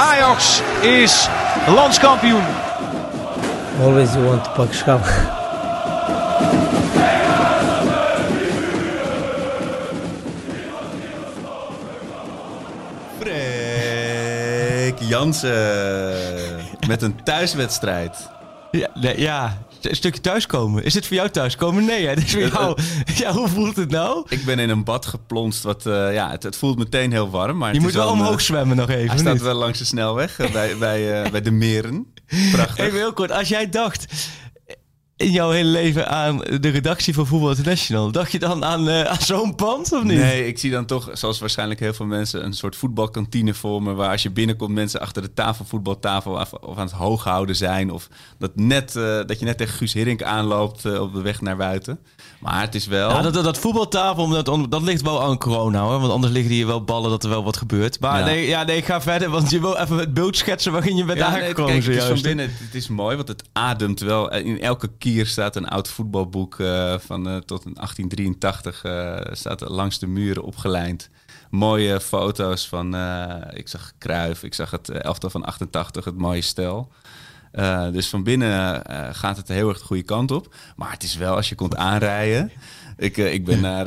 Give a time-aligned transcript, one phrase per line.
[0.00, 1.28] Ajax is
[1.66, 2.44] landskampioen.
[3.80, 5.04] Always you want to pak schap.
[13.20, 18.28] Freek Jansen met een thuiswedstrijd.
[18.70, 19.52] Ja, nee, ja,
[19.88, 20.84] een stukje thuiskomen.
[20.84, 21.84] Is dit voor jou thuiskomen?
[21.84, 22.14] Nee, hè?
[22.14, 22.78] Dit is voor jou.
[23.14, 24.26] Ja, hoe voelt het nou?
[24.28, 25.62] Ik ben in een bad geplonst.
[25.62, 27.56] Wat, uh, ja, het, het, voelt meteen heel warm.
[27.56, 29.08] Maar je moet wel, omhoog een, zwemmen nog even.
[29.08, 32.06] Hij staat wel langs de snelweg bij, bij, bij de meren.
[32.52, 32.84] Prachtig.
[32.84, 33.32] Even heel kort.
[33.32, 34.06] Als jij dacht
[35.20, 38.10] in jouw hele leven aan de redactie van Voetbal International.
[38.10, 40.18] Dacht je dan aan, uh, aan zo'n pand of niet?
[40.18, 43.92] Nee, ik zie dan toch, zoals waarschijnlijk heel veel mensen, een soort voetbalkantine voor me.
[43.92, 47.90] Waar als je binnenkomt, mensen achter de tafel, voetbaltafel, of, of aan het hooghouden zijn.
[47.90, 51.40] Of dat, net, uh, dat je net tegen Guus Hiddink aanloopt uh, op de weg
[51.40, 51.98] naar buiten.
[52.38, 53.10] Maar het is wel...
[53.10, 56.00] Ja, dat, dat, dat voetbaltafel, dat, dat ligt wel aan corona hoor.
[56.00, 58.00] Want anders liggen hier wel ballen dat er wel wat gebeurt.
[58.00, 58.24] Maar ja.
[58.24, 59.30] Nee, ja, nee, ga verder.
[59.30, 61.72] Want je wil even het beeld schetsen waarin je bent ja, aangekomen.
[61.72, 64.32] Nee, kijk, het is van binnen, het is mooi, want het ademt wel.
[64.32, 68.84] In elke kier staat een oud voetbalboek uh, van uh, tot 1883.
[68.84, 71.10] Uh, staat langs de muren opgelijnd.
[71.50, 72.94] Mooie foto's van,
[73.54, 76.92] ik zag Kruif, ik zag het elftal van 88, het mooie stel.
[77.52, 80.54] Uh, dus van binnen uh, gaat het heel erg de goede kant op.
[80.76, 82.50] Maar het is wel, als je komt aanrijden...
[82.96, 83.86] Ik, uh, ik ben naar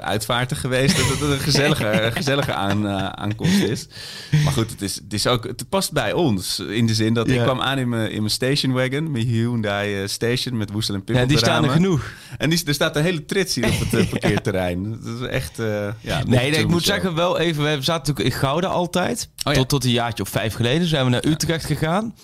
[0.00, 0.96] uitvaarten geweest.
[0.96, 2.88] Dat het een gezellige, gezellige aan,
[3.18, 3.86] aankomst is.
[4.44, 6.58] Maar goed, het, is, het, is ook, het past bij ons.
[6.58, 7.34] In de zin dat ja.
[7.34, 9.10] ik kwam aan in mijn, in mijn station wagon.
[9.10, 12.12] Mijn Hyundai Station met woestel en pippel Ja, die staan er genoeg.
[12.38, 14.98] En die, er staat een hele trits hier op het parkeerterrein.
[15.02, 15.56] Dat is echt...
[16.00, 17.62] ja, nee, nee ik moet zeggen wel even...
[17.62, 19.28] We zaten natuurlijk in Gouden altijd.
[19.44, 19.58] Oh, ja.
[19.58, 22.14] tot, tot een jaartje of vijf geleden zijn we naar Utrecht gegaan.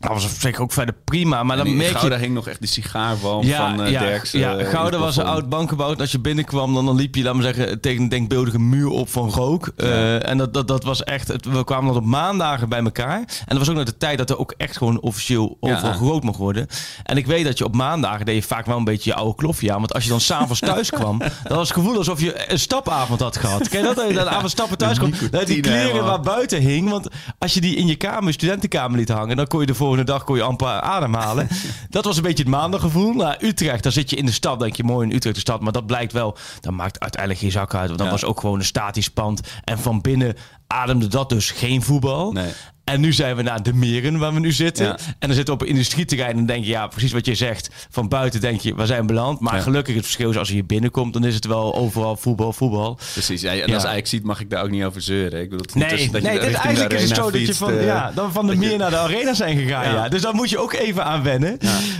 [0.00, 1.42] Dat was op zich ook verder prima.
[1.42, 2.20] Maar dan merk Gouda je...
[2.20, 4.32] hing nog echt de sigaarwalm ja, van uh, ja, Derks.
[4.32, 5.96] Ja, uh, Gouda was een oud bankgebouw.
[5.96, 9.10] Als je binnenkwam, dan, dan liep je, laat maar zeggen, tegen een denkbeeldige muur op
[9.10, 9.72] van rook.
[9.76, 9.86] Ja.
[9.86, 11.28] Uh, en dat, dat, dat was echt...
[11.28, 13.18] Het, we kwamen dan op maandagen bij elkaar.
[13.18, 15.96] En dat was ook nog de tijd dat er ook echt gewoon officieel overal ja.
[15.96, 16.66] gerookt mocht worden.
[17.02, 19.34] En ik weet dat je op maandagen deed je vaak wel een beetje je oude
[19.34, 19.78] klofje aan.
[19.78, 23.20] Want als je dan s'avonds thuis kwam, dan was het gevoel alsof je een stapavond
[23.20, 23.68] had gehad.
[23.68, 23.96] Ken je dat?
[23.96, 25.12] Dat je dat avond stappen thuis kwam.
[25.30, 26.90] Dat die kleren waar buiten hing.
[26.90, 27.08] Want
[27.38, 30.24] als je die in je kamer, studentenkamer liet hangen, dan kon je de volgende dag
[30.24, 31.48] kon je amper ademhalen.
[31.88, 33.12] dat was een beetje het maandaggevoel.
[33.12, 35.60] Nou, Utrecht, daar zit je in de stad, denk je mooi in Utrecht de stad.
[35.60, 37.86] Maar dat blijkt wel, dat maakt uiteindelijk geen zak uit.
[37.86, 38.12] Want dat ja.
[38.12, 39.40] was ook gewoon een statisch pand.
[39.64, 40.36] En van binnen
[40.66, 42.32] ademde dat dus geen voetbal.
[42.32, 42.52] Nee.
[42.90, 44.86] En nu zijn we naar de meren waar we nu zitten.
[44.86, 44.96] Ja.
[44.96, 46.30] En dan zitten we op een industrieterrein.
[46.30, 47.70] En dan denk je, ja, precies wat je zegt.
[47.90, 49.40] Van buiten denk je, waar zijn beland?
[49.40, 49.60] Maar ja.
[49.60, 52.98] gelukkig het verschil is als je hier binnenkomt, dan is het wel overal voetbal, voetbal.
[53.12, 53.40] Precies.
[53.40, 55.40] Ja, en als Ajax ziet, mag ik daar ook niet over zeuren.
[55.40, 57.72] Ik bedoel, het nee, dat nee, je dit eigenlijk is het zo dat je van,
[57.72, 59.92] uh, ja, dan van de meer naar de arena zijn gegaan.
[59.92, 60.08] Ja.
[60.08, 61.58] Dus daar moet je ook even aan wennen.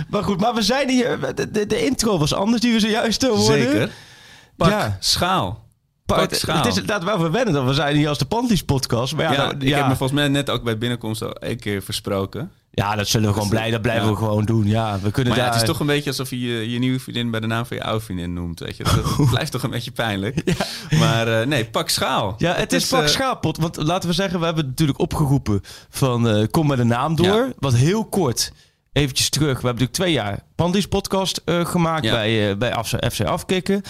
[0.09, 1.19] Maar goed, maar we zijn hier.
[1.35, 3.45] De, de, de, intro was anders die we zojuist hoorden.
[3.45, 3.89] Zeker.
[4.57, 5.69] Pak schaal.
[6.05, 9.15] Het, het, is inderdaad wel verwennend dat we zijn hier als de Panties podcast.
[9.15, 11.59] Maar ja, ja, dan, ik heb me volgens mij net ook bij binnenkomst al één
[11.59, 12.51] keer versproken.
[12.73, 14.11] Ja, dat zullen we gewoon blij, dat blijven ja.
[14.11, 14.67] we gewoon doen.
[14.67, 15.47] Ja, we kunnen maar daar...
[15.47, 17.65] ja, het is toch een beetje alsof je je, je nieuwe vriendin bij de naam
[17.65, 18.59] van je oude vriendin noemt.
[18.59, 18.83] Weet je?
[18.83, 20.41] Dat, dat blijft toch een beetje pijnlijk.
[20.45, 20.97] Ja.
[20.97, 22.35] Maar uh, nee, pak schaal.
[22.37, 23.57] Ja, het, het is, is pak uh, schaalpot.
[23.57, 27.53] Want laten we zeggen, we hebben natuurlijk opgeroepen van uh, kom met de naam door.
[27.59, 28.51] Wat heel kort
[28.91, 29.61] eventjes terug.
[29.61, 33.81] We hebben natuurlijk twee jaar Panties podcast gemaakt bij, bij FC Afkikken.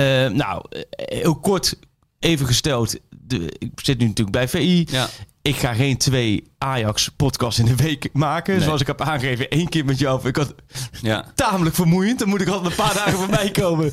[0.00, 0.28] Ja.
[0.28, 1.78] nou, heel kort
[2.18, 4.86] even gesteld, de, ik zit nu natuurlijk bij VI.
[4.90, 5.08] Ja.
[5.42, 8.54] Ik ga geen twee Ajax-podcasts in de week maken.
[8.54, 8.64] Nee.
[8.64, 10.28] Zoals ik heb aangegeven, één keer met jou.
[10.28, 10.54] Ik had
[11.02, 11.24] ja.
[11.34, 12.18] tamelijk vermoeiend.
[12.18, 13.90] Dan moet ik altijd een paar dagen voorbij komen.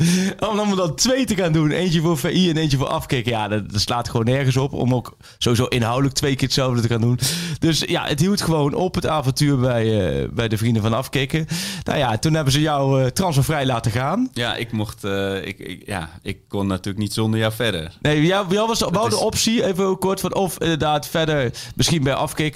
[0.50, 1.72] Om dan, dan twee te gaan doen.
[1.72, 3.32] Eentje voor VI en eentje voor afkicken.
[3.32, 4.74] Ja, dat, dat, slaat gewoon nergens op.
[4.74, 7.20] Om ook sowieso inhoudelijk twee keer hetzelfde te gaan doen.
[7.60, 9.86] Dus ja, het hield gewoon op het avontuur bij,
[10.22, 11.48] uh, bij de vrienden van afkicken.
[11.84, 14.30] Nou ja, toen hebben ze jou uh, transfervrij laten gaan.
[14.34, 15.04] Ja, ik mocht...
[15.04, 17.98] Uh, ik, ik, ja, ik kon natuurlijk niet zonder jou verder.
[18.02, 22.14] Nee, jou, jou was wel de optie, even kort, van of inderdaad verder misschien bij
[22.14, 22.55] afkicken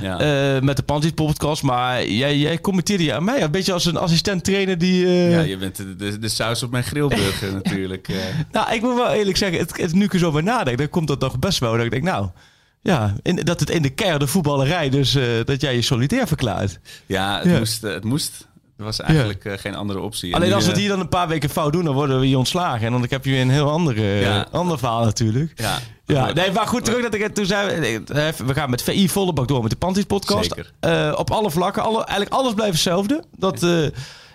[0.00, 0.54] ja.
[0.54, 1.62] uh, met de Panties podcast.
[1.62, 5.04] Maar jij, jij commenteerde je aan mij een beetje als een assistent trainer die...
[5.04, 5.32] Uh...
[5.32, 8.08] Ja, je bent de, de, de, saus op mijn grillburger natuurlijk.
[8.08, 8.16] Uh.
[8.52, 10.88] Nou, ik moet wel eerlijk zeggen, het, het, nu ik er zo bij nadenk, dan
[10.88, 11.72] komt dat nog best wel.
[11.76, 12.28] Dat ik denk, nou...
[12.82, 16.80] Ja, in, dat het in de keiharde voetballerij dus dat jij je solidair verklaart.
[17.06, 17.58] Ja, het.
[17.58, 18.48] Moest, het moest
[18.80, 20.32] Er was eigenlijk eh, geen andere optie.
[20.32, 22.20] En Alleen als we het eh, hier dan een paar weken fout doen, dan worden
[22.20, 22.86] we hier ontslagen.
[22.86, 24.46] En dan heb je weer een heel andere, Ja.
[24.50, 25.52] ander verhaal natuurlijk.
[25.54, 29.08] Ja, Ja, nee, maar goed, terug dat ik toen zei, eh, we gaan met VI
[29.08, 30.44] volle bak door met de Panties podcast.
[30.54, 30.72] Zeker.
[30.80, 33.24] Eh, op alle vlakken, alle, eigenlijk alles blijft hetzelfde.
[33.36, 33.86] Dat, eh,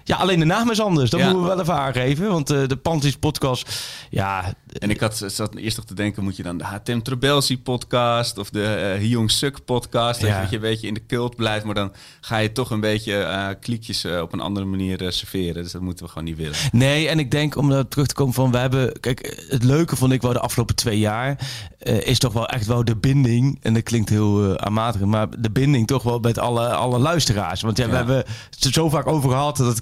[0.08, 1.10] ja, alleen de naam is anders.
[1.10, 1.26] Dat Ja.
[1.26, 2.30] moeten we wel even aangeven.
[2.30, 6.36] Want eh, de Panties podcast, ja, En ik had, zat eerst nog te denken, moet
[6.36, 10.40] je dan de HTM Trebelsi podcast of de eh Hyung Suk podcast, Ja.
[10.42, 11.92] dat je een beetje in de cult blijft, maar dan
[12.22, 15.64] ga je toch een beetje eh kliekjes op een andere manier serveren.
[15.64, 16.56] Dus dat moeten we gewoon niet willen.
[16.72, 19.96] Nee, en ik denk om daar terug te komen van, we hebben, kijk, het leuke
[19.96, 21.40] vond ik wel de afgelopen twee jaar,
[21.80, 25.52] is toch wel echt wel de binding, en dat klinkt heel uh, aanmatigend, maar de
[25.52, 27.62] binding toch wel met alle, alle luisteraars.
[27.62, 27.98] Want ja, we Ja.
[27.98, 28.18] hebben
[28.50, 29.82] het zo vaak over gehad dat het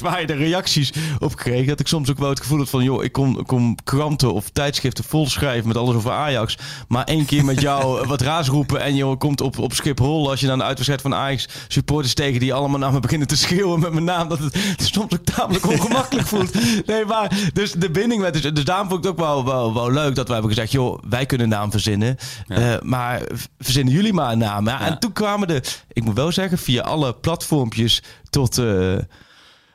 [0.00, 2.82] waar je de reacties op kreeg, dat ik soms ook wel het gevoel had van,
[2.82, 6.58] joh, ik kom, kranten of tijdschriften vol schrijven met alles over Ajax,
[6.88, 10.40] maar één keer met jou wat raas roepen en je komt op, op Schiphol als
[10.40, 13.80] je dan de uitwedstrijd van Ajax supporters tegen die allemaal naar me beginnen te schreeuwen
[13.80, 14.56] met mijn naam, dat het
[14.94, 16.54] soms ook tamelijk ongemakkelijk voelt.
[16.86, 19.74] Nee, maar dus de binding met dus, dus daarom vond ik het ook wel, wel,
[19.74, 22.16] wel leuk dat we hebben gezegd, joh, wij kunnen een naam verzinnen,
[22.46, 23.22] eh, maar
[23.58, 24.66] verzinnen jullie maar een naam.
[24.66, 25.62] Ja, En toen kwamen de,
[25.92, 28.96] ik moet wel zeggen, via alle platformpjes tot eh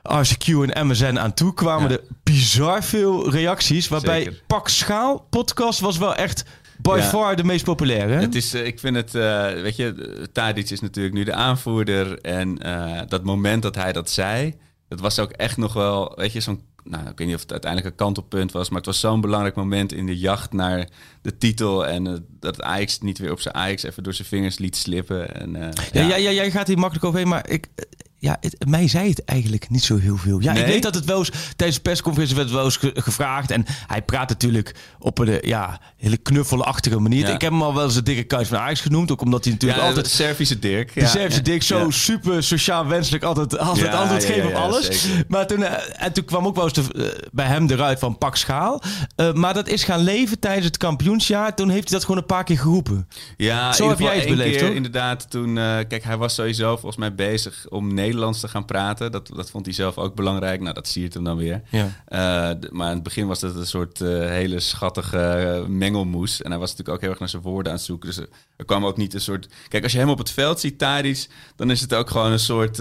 [0.10, 1.96] RCQ en MSN aan toe kwamen Ja.
[1.96, 4.42] er bizar veel reacties, waarbij Zeker.
[4.48, 6.44] Pak Schaal podcast was wel echt
[6.82, 7.04] by Ja.
[7.04, 8.14] far de meest populaire.
[8.14, 8.20] hè?
[8.22, 12.20] Het is, eh, ik vind het, eh, weet je, Tadic is natuurlijk nu de aanvoerder
[12.22, 14.54] en eh, dat moment dat hij dat zei,
[14.88, 17.52] dat was ook echt nog wel, weet je, zo'n, nou, ik weet niet of het
[17.52, 20.88] uiteindelijk een kantelpunt was, maar het was zo'n belangrijk moment in de jacht naar
[21.22, 24.58] de titel en eh, dat Ajax niet weer op zijn Ajax even door zijn vingers
[24.58, 25.36] liet slippen.
[25.36, 26.02] En, Ja, ja.
[26.08, 26.16] ja.
[26.16, 27.68] Ja, jij gaat hier makkelijk overheen, maar ik,
[28.24, 30.42] ja, het, mij zei het eigenlijk niet zo heel veel.
[30.42, 33.52] Ja, ik weet dat het wel eens tijdens de persconferentie werd wel eens ge- gevraagd.
[33.52, 37.28] En hij praat natuurlijk op een eh, ja, hele knuffelachtige manier.
[37.28, 37.34] Ja.
[37.34, 39.12] Ik heb hem al wel eens de dikke kuit van Ajax genoemd.
[39.12, 40.06] Ook omdat hij natuurlijk Ja, altijd...
[40.06, 40.94] de Servische Dirk.
[40.94, 41.08] De ja.
[41.08, 44.86] Servische dik zo super sociaal wenselijk altijd, altijd antwoord geven op alles.
[45.02, 45.26] zeker.
[45.28, 48.18] Maar toen, eh, en toen kwam ook wel eens de, eh, bij hem eruit van
[48.18, 48.82] pak schaal.
[49.34, 51.56] Maar dat is gaan leven tijdens het kampioensjaar.
[51.56, 53.08] Toen heeft hij dat gewoon een paar keer geroepen.
[53.38, 54.76] Ja, Zo heb jij het beleefd, keer, toch?
[54.76, 55.56] Inderdaad, toen...
[55.88, 59.12] kijk, hij was sowieso volgens mij bezig om Nederlands te gaan praten.
[59.12, 60.62] Dat, dat vond hij zelf ook belangrijk.
[60.62, 61.62] Nou, dat siert hem dan weer.
[61.70, 61.90] Ja.
[62.06, 62.20] Eh,
[62.72, 66.42] maar in het begin was het een soort eh, hele schattige eh, mengelmoes.
[66.42, 68.08] En hij was natuurlijk ook heel erg naar zijn woorden aan het zoeken.
[68.10, 69.48] Dus er, kwam ook niet een soort...
[69.68, 71.28] Kijk, als je hem op het veld ziet, Tadic...
[71.56, 72.76] dan is het ook gewoon een soort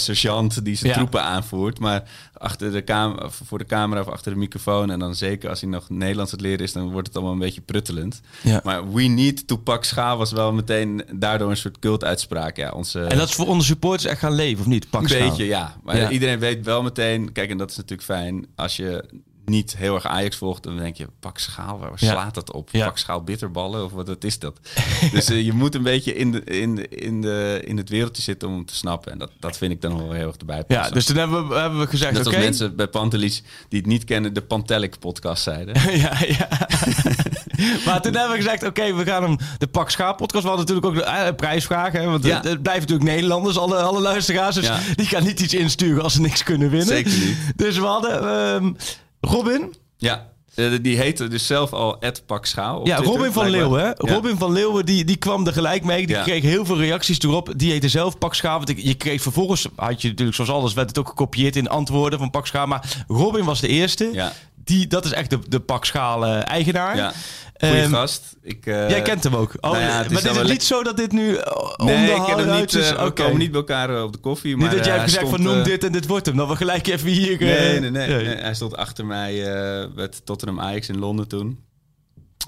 [0.00, 0.96] sergeant die zijn Ja.
[0.96, 1.78] troepen aanvoert.
[1.78, 2.02] Maar
[2.32, 4.90] achter de of voor de camera of achter de microfoon...
[4.90, 6.72] en dan zeker als hij nog Nederlands het leren is...
[6.72, 8.20] dan wordt het allemaal een beetje pruttelend.
[8.42, 8.60] Ja.
[8.64, 12.56] Maar We Need to Pak Schaal was wel meteen daardoor een soort cultuitspraak.
[12.56, 14.90] Ja, onze, En dat is voor onze supporters echt gaan leven, of niet?
[14.90, 15.76] Pak een beetje, ja.
[15.82, 16.10] Maar Ja.
[16.10, 17.32] iedereen weet wel meteen...
[17.32, 19.04] Kijk, en dat is natuurlijk fijn als je
[19.48, 20.62] niet heel erg Ajax volgt...
[20.62, 22.10] dan denk je, pak schaal, waar Ja.
[22.10, 22.68] slaat dat op?
[22.72, 22.84] Ja.
[22.86, 24.58] Pak schaal bitterballen, of wat, is dat?
[25.12, 28.22] dus eh, je moet een beetje in, de, in, de, in, de, in het wereldje
[28.22, 29.12] zitten om te snappen.
[29.12, 30.84] En dat, dat vind ik dan wel heel erg erbij passen.
[30.86, 32.38] Ja, dus toen hebben we, hebben we gezegd, oké.
[32.38, 34.34] mensen bij Pantelis die het niet kennen...
[34.34, 35.74] de Pantelic podcast zeiden.
[35.98, 36.48] ja, ja.
[37.86, 40.42] maar toen hebben we gezegd, oké, we gaan hem de Pak Schaap podcast.
[40.42, 41.92] We hadden natuurlijk ook de eh, prijsvraag.
[41.92, 42.36] Hè, want Ja.
[42.36, 44.54] het, het blijven natuurlijk Nederlanders, alle, alle luisteraars.
[44.54, 46.88] Dus die gaan niet iets insturen als ze niks kunnen winnen.
[46.88, 47.36] Zeker niet.
[47.56, 48.72] Dus we hadden ehm,
[49.20, 49.74] Robin.
[49.96, 52.78] Ja, eh, die heette dus zelf al Ed Pak Schaal.
[52.80, 53.50] op Ja, Twitter, Robin van.
[53.50, 53.80] Leeuwen.
[53.80, 53.86] Hè?
[53.86, 53.94] Ja.
[53.96, 56.06] Robin van Leeuwen, die, die kwam er gelijk mee.
[56.06, 56.22] Die Ja.
[56.22, 57.52] kreeg heel veel reacties erop.
[57.56, 58.56] Die heette zelf Pak Schaap.
[58.56, 61.68] Want ik- je kreeg vervolgens, had je natuurlijk zoals alles, werd het ook gekopieerd in
[61.68, 62.66] antwoorden van Pak Schaap.
[62.68, 64.10] Maar Robin was de eerste.
[64.12, 64.32] Ja.
[64.68, 66.96] Die, dat is echt de, de Pak Schaal eh, eigenaar.
[66.96, 67.12] Ja,
[67.60, 68.22] goeie Ehm, gast.
[68.42, 69.52] Ik, eh, Jij kent hem ook.
[69.60, 71.36] Oh, nou ja, het is maar is wel niet zo dat dit nu uh,
[71.76, 72.74] Nee, ik ken hem niet.
[72.74, 74.56] eh, we komen niet bij elkaar eh, op de koffie.
[74.56, 76.36] Maar Niet dat jij eh, hebt gezegd van noem eh, dit en dit wordt hem.
[76.36, 77.32] Dan we gelijk even hier...
[77.32, 78.36] eh, Nee, nee, nee, nee.
[78.36, 79.34] Hij stond achter mij
[79.80, 81.58] uh, met Tottenham Ajax in Londen toen.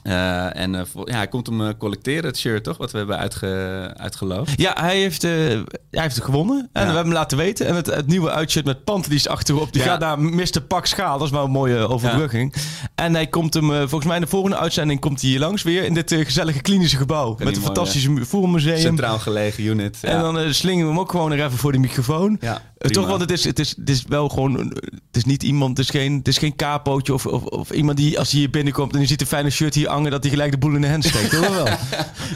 [0.04, 2.76] Uh, en uh, ja, hij komt hem uh, collecteren, het shirt toch?
[2.76, 3.46] Wat we hebben uitge,
[3.96, 4.60] uitgeloofd.
[4.60, 6.68] Ja, hij heeft, hij heeft het gewonnen.
[6.72, 6.88] En ja.
[6.88, 7.66] we hebben hem laten weten.
[7.66, 9.72] En het, het nieuwe uitshirt met Pantelis achterop.
[9.72, 9.88] Die ja.
[9.88, 10.60] gaat naar Mr.
[10.68, 11.18] Pak Schaal.
[11.18, 12.54] Dat is wel een mooie overbrugging.
[12.54, 12.88] Ja.
[12.94, 15.00] En hij komt hem, volgens mij in de volgende uitzending...
[15.00, 17.36] komt hij hier langs weer in dit gezellige klinische gebouw.
[17.38, 18.78] met een fantastische voermuseum.
[18.78, 19.98] Centraal gelegen unit.
[20.00, 22.36] En dan slingen we hem ook gewoon er even voor de microfoon.
[22.40, 24.54] Ja, toch, want het is, het, is, het is wel gewoon...
[25.06, 27.96] Het is niet iemand, het is geen, het is geen kapootje of, of, of iemand
[27.96, 28.92] die als hij hier binnenkomt...
[28.92, 30.10] en die ziet een fijne shirt hier hangen...
[30.10, 31.32] dat hij gelijk de boel in de hand steekt.
[31.32, 31.66] Hoor wel.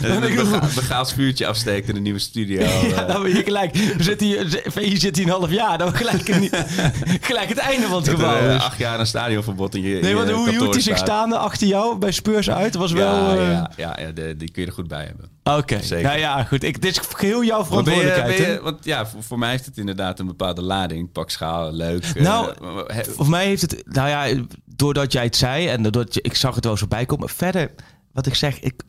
[0.03, 2.61] een begaafd vuurtje afsteekt in de nieuwe studio.
[2.63, 3.75] ja, dan ben je gelijk.
[3.75, 5.79] We zitten hier, hier zit hij een half jaar.
[5.79, 6.51] Dan gelijk, een,
[7.29, 8.47] gelijk het einde van het dat gebouw.
[8.47, 11.67] Uh, acht jaar een stadionverbod in je Nee, want hoe hield hij zich staande achter
[11.67, 12.75] jou bij Spurs uit?
[12.75, 13.35] Was wel...
[13.35, 13.51] Ja, uh...
[13.51, 15.34] ja, ja, ja de, die kun je er goed bij hebben.
[15.45, 16.03] Oké, okay.
[16.03, 16.63] nou ja, goed.
[16.63, 18.39] Ik, dit is geheel jouw verantwoordelijkheid.
[18.39, 21.13] Je, je, want ja, voor, voor, mij heeft het inderdaad een bepaalde lading.
[21.13, 22.15] Pak schaal, leuk.
[22.15, 22.55] Nou,
[22.91, 23.83] uh, voor mij heeft het...
[23.87, 27.07] Nou ja, doordat jij het zei en doordat je, ik zag het wel zo bij
[27.07, 27.29] komen.
[27.29, 27.71] Verder,
[28.13, 28.83] wat ik zeg, ik,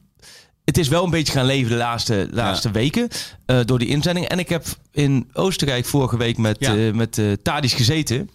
[0.65, 3.07] het is wel een beetje gaan leven de laatste, laatste weken
[3.45, 4.27] eh, door die inzending.
[4.27, 6.75] En ik heb in Oostenrijk vorige week met, Ja.
[6.75, 8.29] eh met eh Tadis gezeten.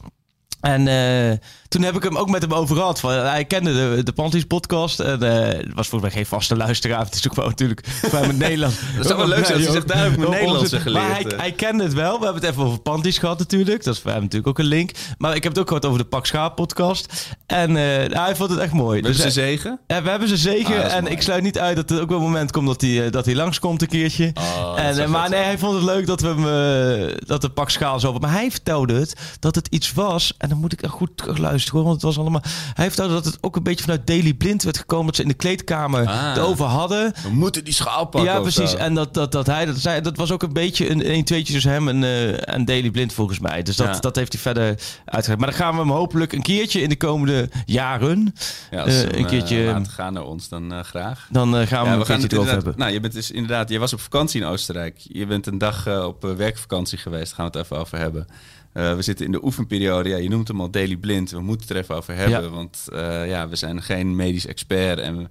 [0.60, 1.38] En eh,
[1.70, 3.00] toen heb ik hem ook met hem over gehad.
[3.00, 5.00] Van, hij kende de, de Panties podcast.
[5.00, 7.04] En eh, het was volgens mij geen vaste luisteraar.
[7.04, 8.76] Het is ook wel natuurlijk bij mijn Nederlands.
[8.96, 11.14] Dat is wel leuk dat hij zegt, daar heb ik mijn Nederlands in Maar hij,
[11.14, 11.38] geleerd, eh.
[11.38, 12.18] hij kende het wel.
[12.18, 13.84] We hebben het even over Panties gehad natuurlijk.
[13.84, 14.90] Dat is voor hem natuurlijk ook een link.
[15.18, 17.26] Maar ik heb het ook gehad over de Pak Schaap podcast.
[17.46, 19.00] En eh, hij vond het echt mooi.
[19.00, 19.78] We hebben Dus ze hij- zegen.
[19.86, 20.84] ja, we hebben ze zeker.
[20.84, 21.14] Ah, en mooi.
[21.14, 23.24] ik sluit niet uit dat er ook wel een moment komt dat hij, eh, dat
[23.24, 24.30] hij langskomt een keertje.
[24.34, 27.40] Oh, dat en, eh, maar nee, hij vond het leuk dat we hem, eh, dat
[27.40, 28.18] de pak schaal zo.
[28.18, 30.34] Maar hij vertelde het dat het iets was.
[30.38, 31.88] En dan moet ik echt goed terug luisteren hoor.
[31.88, 32.42] Want het was allemaal.
[32.74, 35.06] Hij vertelde dat het ook een beetje vanuit Daily Blind werd gekomen.
[35.06, 36.32] Dat ze in de kleedkamer Ah.
[36.36, 37.12] erover hadden.
[37.22, 38.32] We moeten die schaal pakken.
[38.32, 38.70] Ja, precies.
[38.70, 38.76] zo.
[38.76, 41.52] En dat, dat, dat hij dat zei, dat was ook een beetje een 1 tweetje
[41.52, 43.62] tussen hem en, eh, en Daily Blind volgens mij.
[43.62, 44.00] Dus dat, Ja.
[44.00, 44.66] dat heeft hij verder
[45.04, 45.40] uitgelegd.
[45.40, 48.34] Maar dan gaan we hem hopelijk een keertje in de komende jaren.
[48.70, 51.26] Ja, als eh, een keertje- eh, gaan naar ons, dan graag.
[51.30, 52.74] Dan gaan we Ja, een keertje het erover hebben.
[52.76, 54.96] Nou, je bent dus inderdaad, je was op vakantie in Oostenrijk.
[54.98, 57.26] Je bent een dag op werkvakantie geweest.
[57.26, 58.26] Daar gaan we het even over hebben.
[58.72, 60.08] We zitten in de oefenperiode.
[60.08, 61.30] Ja, je noemt hem al Daily Blind.
[61.30, 62.42] We moeten het er even over hebben.
[62.42, 62.48] Ja.
[62.48, 64.98] Want eh, ja, we zijn geen medisch expert.
[64.98, 65.30] En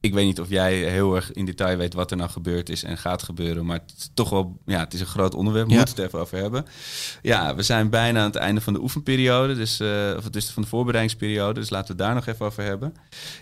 [0.00, 2.82] ik weet niet of jij heel erg in detail weet wat er nou gebeurd is
[2.84, 3.66] en gaat gebeuren.
[3.66, 5.66] Maar het is toch wel, ja, het is een groot onderwerp.
[5.66, 5.78] We Ja.
[5.78, 6.66] moeten het even over hebben.
[7.22, 9.54] Ja, we zijn bijna aan het einde van de oefenperiode.
[9.54, 11.60] Dus, eh, of dus van de voorbereidingsperiode.
[11.60, 12.94] Dus laten we het daar nog even over hebben.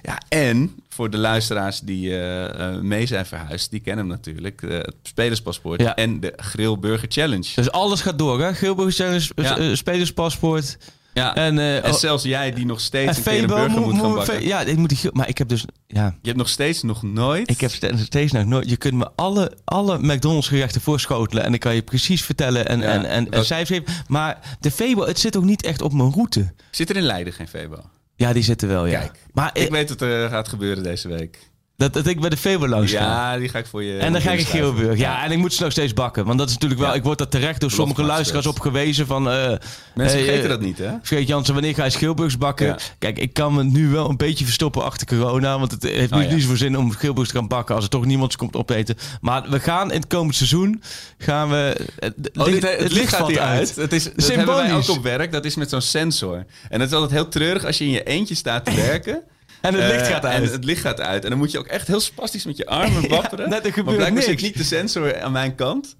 [0.03, 4.63] Ja, en voor de luisteraars die eh, mee zijn verhuisd, die kennen hem natuurlijk.
[4.63, 5.95] eh, het spelerspaspoort Ja.
[5.95, 7.53] en de Grill Burger Challenge.
[7.55, 8.55] Dus alles gaat door, hè?
[8.55, 9.75] Gilburg Challenge, Ja.
[9.75, 10.77] spelerspaspoort.
[11.15, 11.35] Ja.
[11.35, 14.01] En, eh, En oh, zelfs jij die nog steeds een keer een Febo burger moet,
[14.01, 14.43] gaan bakken.
[14.47, 17.51] Ja, ik moet die, maar ik heb dus, ja, Je hebt nog steeds nog nooit...
[17.51, 18.71] ik heb ste- steeds nog nooit.
[18.71, 22.81] Je kunt me alle, alle McDonald's gerechten voorschotelen en ik kan je precies vertellen en,
[22.81, 24.05] Ja, en, en, cijfers geven.
[24.09, 26.53] Maar de Febo, het zit ook niet echt op mijn route.
[26.71, 27.81] Zit er in Leiden geen Febo?
[28.17, 28.99] Ja, die zitten wel, ja.
[28.99, 31.51] Kijk, maar Ik ik, weet wat er gaat gebeuren deze week.
[31.77, 32.99] Dat, dat ik bij de Febo langs ga.
[32.99, 33.99] Ja, die ga ik voor je...
[33.99, 34.45] En dan ga ik in.
[34.45, 34.99] Geelburg.
[34.99, 36.25] Ja, en ik moet ze nog steeds bakken.
[36.25, 36.91] Want dat is natuurlijk wel...
[36.91, 36.97] Ja.
[36.97, 39.31] Ik word daar terecht door sommige luisteraars op gewezen van...
[39.31, 39.53] eh,
[39.95, 40.91] Mensen eh, vergeten eh, dat niet, hè?
[41.03, 42.67] Vergeet Jansen, wanneer ga je Schilburgs bakken?
[42.67, 42.77] Ja.
[42.99, 45.59] Kijk, ik kan me nu wel een beetje verstoppen achter corona.
[45.59, 46.33] Want het heeft Oh, niet, ja.
[46.35, 47.75] niet zoveel zin om Schilburgs te gaan bakken...
[47.75, 48.97] als er toch niemand komt opeten.
[49.21, 50.83] Maar we gaan in het komend seizoen...
[51.19, 51.87] gaan we...
[51.99, 53.77] Het, Oh, dit, het, licht gaat valt hier uit.
[53.77, 55.33] Het is, dat hebben wij ook op werk.
[55.33, 56.45] Dat is met zo'n sensor.
[56.69, 59.23] En het is altijd heel treurig als je in je eentje staat te werken.
[59.65, 60.43] En het licht Eh, gaat uit.
[60.47, 61.25] En het licht gaat uit.
[61.25, 63.49] En dan moet je ook echt heel spastisch met je armen wapperen.
[63.49, 64.41] net, er gebeurt maar blijkbaar niks.
[64.41, 65.97] zit niet de sensor aan mijn kant.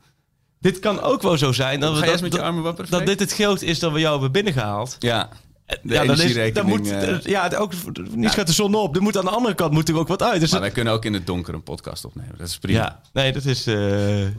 [0.61, 1.81] Dit kan ook wel zo zijn.
[1.81, 2.91] Dat, we- dat, met je armen wapperen?
[2.91, 4.97] dat dit het geld is dat we jou hebben binnengehaald.
[4.99, 5.29] Ja.
[5.83, 8.29] Ja, dan, is, dan moet, eh, ja, ook, niet Ja.
[8.29, 8.97] gaat de zon op.
[8.97, 10.41] Er moet aan de andere kant moet er ook wat uit.
[10.41, 12.35] Dus maar dat- wij kunnen ook in het donker een podcast opnemen.
[12.39, 12.79] Dat is prima.
[12.79, 13.67] ja, nee, dat is...
[13.67, 13.75] eh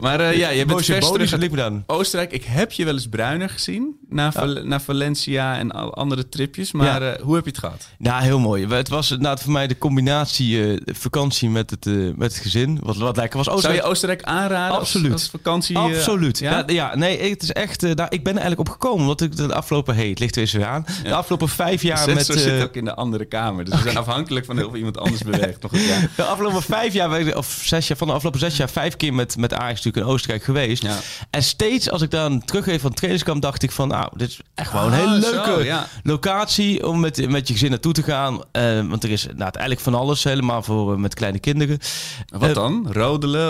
[0.00, 1.82] Maar eh, ja, je bent vers terug.
[1.86, 2.32] Oostenrijk.
[2.32, 3.96] Ik heb je wel eens bruiner gezien.
[4.08, 6.72] Naar, Val- naar Valencia en al andere tripjes.
[6.72, 7.16] Maar Ja.
[7.22, 7.88] hoe heb je het gehad?
[7.98, 8.66] Ja, heel mooi.
[8.66, 11.84] Het was inderdaad voor mij de combinatie vakantie met het,
[12.16, 12.78] met het gezin.
[12.82, 13.44] Wat, wat lekker was.
[13.46, 15.12] Zou Oostenrijk- je Oostenrijk aanraden Absoluut.
[15.12, 15.78] Als, als vakantie?
[15.78, 16.38] Absoluut.
[16.38, 16.50] ja?
[16.58, 16.62] Ja?
[16.66, 17.96] Ja, nee, het is echt.
[17.96, 19.00] daar, ik ben er eigenlijk op gekomen.
[19.00, 19.94] Omdat ik de afgelopen.
[19.94, 20.86] Hey, het ligt er weer aan.
[21.02, 22.26] De afgelopen vijf jaar met.
[22.26, 23.64] zit eh, ook in de andere kamer.
[23.64, 25.62] Dus we zijn afhankelijk van heel veel iemand anders beweegt.
[25.62, 26.10] Nog een jaar.
[26.16, 29.36] de afgelopen vijf jaar, of zes jaar, van de afgelopen zes jaar, vijf keer met,
[29.36, 30.82] met Ajax natuurlijk in Oostenrijk geweest.
[30.82, 30.98] Ja.
[31.30, 34.40] En steeds als ik dan teruggeef van het trainingskamp, dacht ik van, nou, dit is
[34.54, 35.86] echt wel een Ah, hele zo, leuke ja.
[36.02, 38.40] locatie om met, met je gezin naartoe te gaan.
[38.52, 41.78] Eh, want er is nou, eigenlijk van alles, helemaal voor eh, met kleine kinderen.
[42.26, 42.92] Wat dan?
[42.92, 43.44] Rodelen?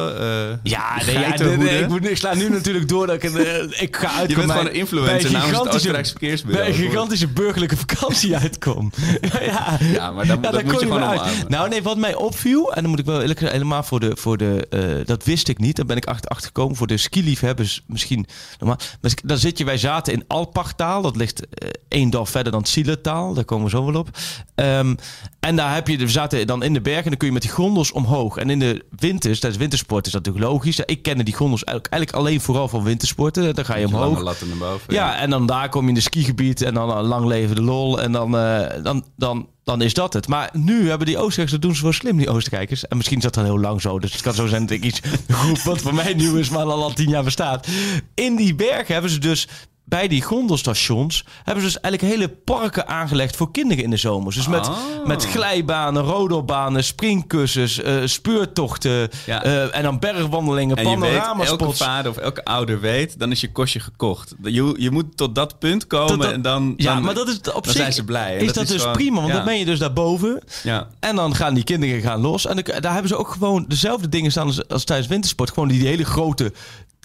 [0.62, 3.23] Ja, nee, ja nee, nee, ik, moet, ik sla nu natuurlijk door dat ik,
[3.80, 6.64] ik ga uit Je bent gewoon een influencer namens het Oostenrijkse verkeersbureau.
[6.64, 7.28] Bij een gigantische
[7.60, 8.90] burgerlijke vakantie uitkom.
[9.40, 11.20] ja, Ja, maar dan- dat moet je gewoon maar uit.
[11.20, 11.44] omarmen.
[11.48, 14.16] Nou nee, wat mij opviel, en dan moet ik wel eerlijk zeggen, helemaal voor de,
[14.16, 16.96] voor de eh, dat wist ik niet, daar ben ik achter, achter gekomen, voor de
[16.96, 18.26] skiliefhebbers misschien,
[18.58, 18.78] normaal.
[19.00, 22.66] Maar dan zit je, wij zaten in Alpachtaal, dat ligt eh, één dorp verder dan
[22.66, 24.08] Zielertaal, daar komen we zo wel op.
[24.54, 24.94] Ehm,
[25.40, 27.42] en daar heb je, we zaten dan in de bergen en dan kun je met
[27.42, 28.36] die gondels omhoog.
[28.36, 30.78] En in de winters, tijdens wintersport is dat natuurlijk logisch.
[30.80, 34.02] Ik kende die gondels eigenlijk, eigenlijk alleen vooral van wintersporten, dan ga je omhoog.
[34.58, 34.94] boven.
[34.94, 37.62] Ja, en dan daar kom je in de skigebied en dan eh, lang leven de
[37.62, 38.00] lol.
[38.00, 40.28] En dan, eh, dan, dan, dan is dat het.
[40.28, 42.88] Maar nu hebben die Oostenrijkers, dat doen ze wel slim, die Oostenrijkers.
[42.88, 43.98] En misschien is dat al heel lang zo.
[43.98, 45.00] Dus het kan zo zijn dat ik iets
[45.42, 47.66] roep wat voor mij nieuw is, maar al al tien jaar bestaat.
[48.14, 49.48] In die bergen hebben ze dus
[49.88, 54.36] bij die gondelstations hebben ze dus eigenlijk hele parken aangelegd voor kinderen in de zomers.
[54.36, 55.06] Dus met, Oh.
[55.06, 59.42] met glijbanen, rodelbanen, springkussens, eh, speurtochten Ja.
[59.42, 61.78] eh, en dan bergwandelingen, En je weet, elke panoramaspots.
[61.78, 64.34] vader of elke ouder weet, dan is je kostje gekocht.
[64.42, 67.28] Je, je moet tot dat punt komen Tot dat- en dan, Ja, dan, maar dat
[67.28, 68.36] is op dan zich zijn ze blij.
[68.36, 69.34] Is dat, dus gewoon- prima, want ja.
[69.34, 70.42] dan ben je dus daarboven.
[70.62, 70.88] Ja.
[71.00, 72.46] En dan gaan die kinderen gaan los.
[72.46, 75.50] En dan- daar hebben ze ook gewoon dezelfde dingen staan als, als tijdens wintersport.
[75.50, 76.52] Gewoon die, die hele grote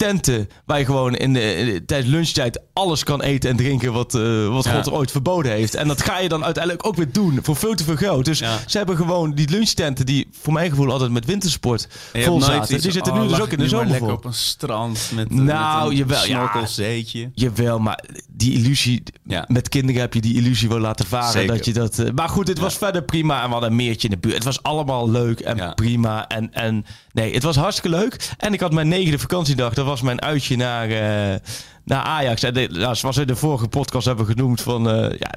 [0.02, 3.92] tenten waar je gewoon in de, in de- tijdens lunchtijd alles kan eten en drinken
[3.92, 4.72] wat, eh, wat Ja.
[4.82, 5.74] God ooit verboden heeft.
[5.74, 8.24] En dat ga je dan uiteindelijk ook weer doen voor veel te veel geld.
[8.24, 8.58] Dus Ja.
[8.66, 12.80] ze hebben gewoon die lunchtenten die voor mijn gevoel altijd met wintersport vol zaten.
[12.80, 15.30] Die zitten oh, nu dus lag ook in de zomer lekker op een strand met,
[15.30, 16.24] Nou, met een jawel, ja.
[16.24, 17.30] snorkelzeetje.
[17.34, 18.04] Jawel, maar
[18.44, 19.02] die illusie...
[19.24, 19.44] Ja.
[19.48, 21.32] Met kinderen heb je die illusie wel laten varen.
[21.32, 21.54] Zeker.
[21.56, 23.36] Dat je dat, eh, maar goed, het was verder prima.
[23.40, 24.34] En we hadden een meertje in de buurt.
[24.34, 25.72] Het was allemaal leuk en Ja.
[25.74, 26.28] prima.
[26.28, 28.30] En, en nee, het was hartstikke leuk.
[28.38, 29.74] En ik had mijn negende vakantiedag.
[29.74, 31.38] Dat was mijn uitje naar, eh,
[31.84, 32.42] naar Ajax.
[32.42, 34.60] En de, nou, zoals we in de vorige podcast hebben genoemd.
[34.60, 35.30] Van, eh, ja,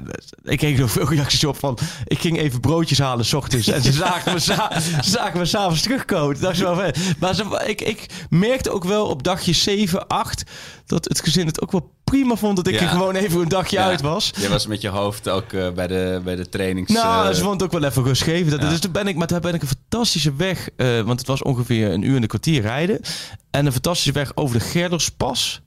[0.44, 1.78] ik kreeg er veel reacties op van...
[2.06, 3.68] Ik ging even broodjes halen s ochtends.
[3.68, 4.72] En ze zagen me, sa-
[5.02, 6.40] zagen me s'avonds terugkomen.
[6.42, 10.44] Dacht ik wel maar ze, ik, ik merkte ook wel op dagje 7, 8...
[10.86, 12.56] dat het gezin het ook wel prima vond...
[12.56, 12.82] dat ik Ja.
[12.82, 13.86] er gewoon even een dagje Ja.
[13.86, 14.32] uit was.
[14.40, 16.92] Je was met je hoofd ook eh, bij, de, bij de trainings...
[16.92, 18.52] Nou, eh, ze vond het ook wel even rustgevend.
[18.52, 18.70] Dat, ja.
[18.70, 20.70] Dus toen ben ik, maar toen ben ik een fantastische weg,
[21.06, 23.00] want het was ongeveer een uur en een kwartier rijden.
[23.52, 25.62] En een fantastische weg over de Gerderspas.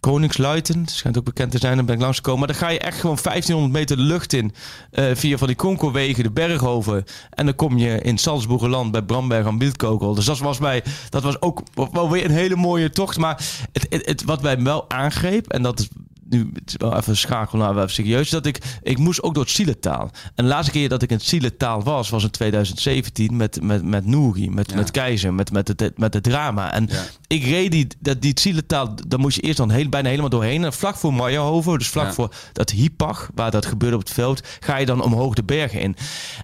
[0.00, 2.38] Koningsluiten, schijnt ook bekend te zijn, daar ben ik langsgekomen.
[2.38, 4.52] Maar dan ga je echt gewoon 1500 meter de lucht in
[4.90, 7.04] eh, via van die konkelwegen de berg over.
[7.30, 10.14] En dan kom je in Salzburgerland bij Bramberg aan Wildkogel.
[10.14, 11.62] Dus dat was, bij, dat was ook
[11.92, 13.18] wel weer een hele mooie tocht.
[13.18, 15.88] Maar het, het, het- wat mij wel aangreep, en dat is
[16.28, 20.10] nu even schakelen naar even serieus, dat ik, ik moest ook door het Zieletaal.
[20.34, 23.84] En de laatste keer dat ik in het Zieletaal was, was in 2017 met, met,
[23.84, 24.76] met Nouri, met, Ja.
[24.76, 26.72] met Keizer, met, met, het, met het drama.
[26.72, 27.04] En Ja.
[27.26, 30.64] ik reed die, dat, die Zieletaal, daar moest je eerst dan heel, bijna helemaal doorheen.
[30.64, 32.12] En vlak voor Meijerhoven, dus vlak Ja.
[32.12, 35.80] voor dat Hiepach, waar dat gebeurde op het veld, ga je dan omhoog de bergen
[35.80, 35.96] in.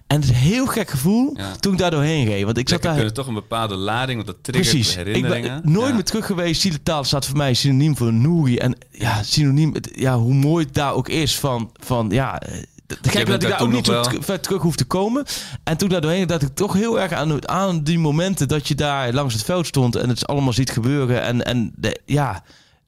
[0.07, 2.43] En het is een heel gek gevoel toen ik daar doorheen reed.
[2.43, 3.11] Want ik zat daar...
[3.11, 4.91] toch een bepaalde lading, want dat triggert Precies.
[4.91, 5.61] Ik herinneringen.
[5.61, 6.61] ben nooit meer terug geweest.
[6.61, 8.57] Zielentaal staat voor mij synoniem voor Nouri.
[8.57, 12.39] En ja, synoniem, ja, hoe mooi het daar ook is van, van ja...
[12.39, 12.53] eh,
[12.87, 15.25] De gek bent dat ik daar ook niet zo ver terug hoef te komen.
[15.63, 18.75] En toen daar doorheen, dat ik toch heel erg aan, aan die momenten dat je
[18.75, 21.21] daar langs het veld stond en het allemaal ziet gebeuren.
[21.21, 22.43] En, en de, ja,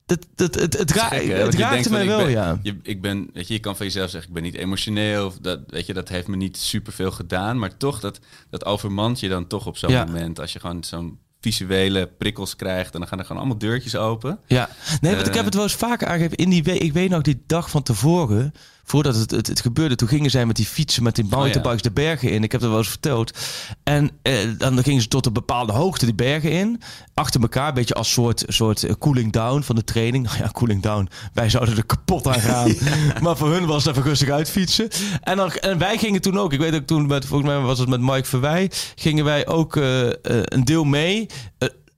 [0.06, 1.34] dat, dat, het, het, ra- Gek, hè?
[1.34, 2.60] het raakte mij wel, ja.
[2.63, 5.25] Je, ik ben, weet je, je kan van jezelf zeggen, ik ben niet emotioneel.
[5.25, 7.60] Of dat, weet je, dat heeft me niet superveel gedaan.
[7.60, 10.06] Maar toch, dat, dat overmand je dan toch op zo'n Ja.
[10.06, 10.39] moment.
[10.39, 11.17] Als je gewoon zo'n
[11.51, 12.93] visuele prikkels krijgt.
[12.93, 14.39] En dan gaan er gewoon allemaal deurtjes open.
[14.45, 14.69] Ja,
[15.01, 15.35] nee, want ik Eh.
[15.35, 16.37] heb het wel eens vaker aangegeven.
[16.37, 18.53] In die week, ik weet nog die dag van tevoren,
[18.88, 21.91] voordat het, het, het gebeurde, toen gingen zij met die fietsen, met die mountainbikes de
[21.91, 22.44] bergen in.
[22.44, 23.38] Ik heb dat wel eens verteld.
[23.84, 26.82] En eh, dan gingen ze tot een bepaalde hoogte die bergen in,
[27.13, 30.25] achter elkaar, een beetje als soort, soort eh, cooling down van de training.
[30.25, 31.10] Nou ja, cooling down.
[31.34, 32.76] Wij zouden er kapot aan gaan,
[33.23, 34.89] maar voor hun was het even rustig uitfietsen.
[35.21, 37.80] En, dan, en wij gingen toen ook, ik weet ook toen, met, volgens mij was
[37.80, 41.28] het met Mike Verwij, gingen wij ook eh, eh, een deel mee.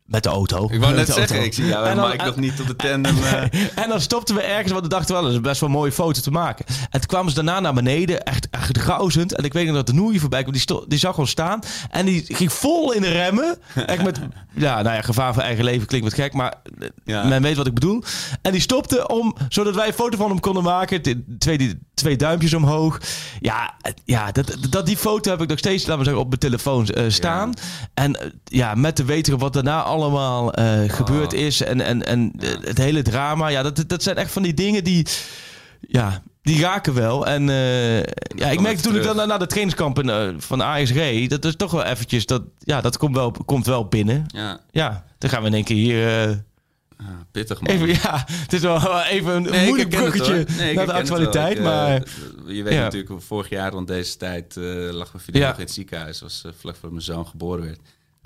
[0.10, 0.68] Met de auto.
[0.72, 1.46] Ik wou net de zeggen, auto.
[1.48, 3.18] ik zie jou en dan- Mike nog niet op de tandem.
[3.24, 3.42] eh.
[3.76, 5.92] en dan stopten we ergens, want we dachten wel, dat is best wel een mooie
[5.92, 6.66] foto te maken.
[6.68, 9.34] En toen kwamen ze daarna naar beneden, echt, echt gauzend.
[9.36, 11.60] En ik weet nog dat de Noei voorbij kwam, die, die zag ons staan.
[11.92, 13.58] En die ging vol in de remmen.
[13.86, 14.20] Echt met,
[14.56, 17.24] ja, nou ja, gevaar voor eigen leven klinkt wat gek, maar eh, Ja.
[17.24, 18.04] men weet wat ik bedoel.
[18.42, 21.04] En die stopte om, zodat wij een foto van hem konden maken.
[21.04, 23.00] De- Twee, die, twee duimpjes omhoog.
[23.40, 26.28] Ja, eh, ja dat, dat, die foto heb ik nog steeds, laten we zeggen, op
[26.28, 27.54] mijn telefoon staan.
[27.94, 31.40] En ja, met te weten wat daarna allemaal eh, gebeurd Oh.
[31.40, 31.62] is.
[31.62, 32.32] En, en, en
[32.62, 33.48] het hele drama.
[33.48, 35.06] Ja, dat, dat zijn echt van die dingen die...
[35.80, 37.26] Ja, die raken wel.
[37.28, 37.98] En eh,
[38.36, 41.30] ja, ik merkte toen ik dan naar- de trainingskampen eh, van reed...
[41.30, 42.26] dat is toch wel eventjes...
[42.26, 44.26] Dat, ja, dat komt wel, komt wel binnen.
[44.28, 46.28] Ja, Ja, dan gaan we in één keer hier...
[46.98, 47.72] ah, pittig man.
[47.74, 50.46] even, ja, het is wel even een Nee, moeilijk bruggetje.
[50.58, 51.58] Nee, naar de actualiteit.
[51.58, 52.04] Ik, maar
[52.48, 52.82] je weet ja.
[52.84, 54.56] natuurlijk, vorig jaar rond deze tijd
[54.92, 55.48] lag mijn Ja.
[55.48, 56.22] nog in het ziekenhuis.
[56.22, 57.80] was vlak voor mijn zoon geboren werd.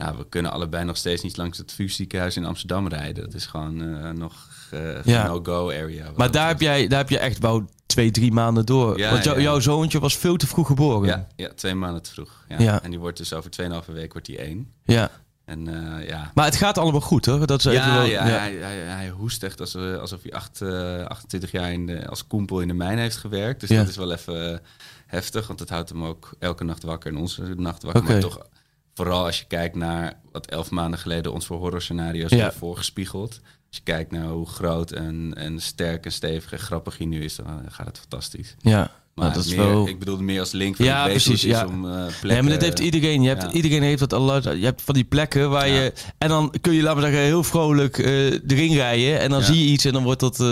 [0.04, 3.24] Nou, we kunnen allebei nog steeds niet langs het VU ziekenhuis in Amsterdam rijden.
[3.24, 4.34] Dat is gewoon eh, nog
[4.72, 5.28] eh Ja.
[5.28, 6.12] no-go area.
[6.16, 8.98] maar daar heb, jij, daar heb je echt wel twee, drie maanden door.
[8.98, 9.44] Ja, Want jou- ja.
[9.44, 11.08] jouw zoontje was veel te vroeg geboren.
[11.08, 12.46] Ja, ja, twee maanden te vroeg.
[12.58, 12.82] Ja.
[12.82, 14.72] En die wordt dus over 2,5 week wordt die één.
[14.84, 15.10] ja.
[15.46, 15.68] En
[16.00, 17.46] eh, ja, Maar het gaat allemaal goed, hoor.
[17.48, 20.62] Dat is even ja, wel, ja, Hij, hij, hij hoest echt alsof, alsof hij acht,
[20.62, 23.60] eh, 28 jaar in de, als koempel in de mijn heeft gewerkt.
[23.60, 24.62] Dus dat is wel even
[25.08, 28.02] heftig, want het houdt hem ook elke nacht wakker en onze nacht wakker.
[28.02, 28.12] Oké.
[28.12, 28.46] Maar toch,
[28.94, 32.38] vooral als je kijkt naar wat elf maanden geleden ons voor horrorscenario's Ja.
[32.38, 33.40] hebben voorgespiegeld.
[33.68, 37.24] Als je kijkt naar hoe groot en, en sterk en stevig en grappig hij nu
[37.24, 38.56] is, dan gaat het fantastisch.
[38.60, 39.88] Ja, Maar maar dat is meer, wel...
[39.88, 41.66] ik bedoelde meer als link van Ja, precies, ja.
[41.66, 42.44] om eh Nee, plekken...
[42.44, 43.22] maar dat heeft iedereen.
[43.22, 43.52] Je hebt, ja.
[43.52, 44.32] Iedereen heeft dat al.
[44.32, 45.74] uit- Je hebt van die plekken waar Ja.
[45.82, 45.94] je.
[46.18, 49.20] En dan kun je, laten we zeggen, heel vrolijk eh erin rijden.
[49.20, 49.46] En dan Ja.
[49.46, 50.40] zie je iets en dan wordt dat.
[50.40, 50.46] eh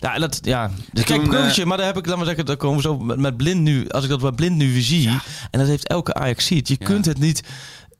[0.00, 0.70] nou, en dat ja.
[0.92, 2.82] Dus kijk, Toen, bruggetje, eh, maar daar heb ik, laten we zeggen, daar komen we
[2.82, 3.88] zo met, met blind nu.
[3.88, 5.08] Als ik dat bij blind nu zie.
[5.50, 6.68] En dat heeft elke Ajax ziet.
[6.68, 6.86] Je Ja.
[6.86, 7.42] kunt het niet.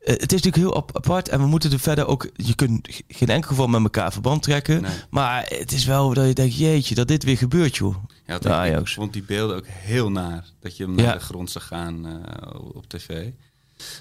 [0.08, 2.30] Eh, het is natuurlijk heel ap- apart en we moeten er verder ook.
[2.34, 4.82] Je kunt geen enkel geval met elkaar verband trekken.
[4.82, 4.92] Nee.
[5.10, 7.96] Maar het is wel dat je denkt: jeetje, dat dit weer gebeurt, joh.
[8.26, 10.44] Ja, de ik- vond die beelden ook heel naar.
[10.60, 11.04] Dat je hem Ja.
[11.04, 13.30] naar de grond zag gaan eh, op tv.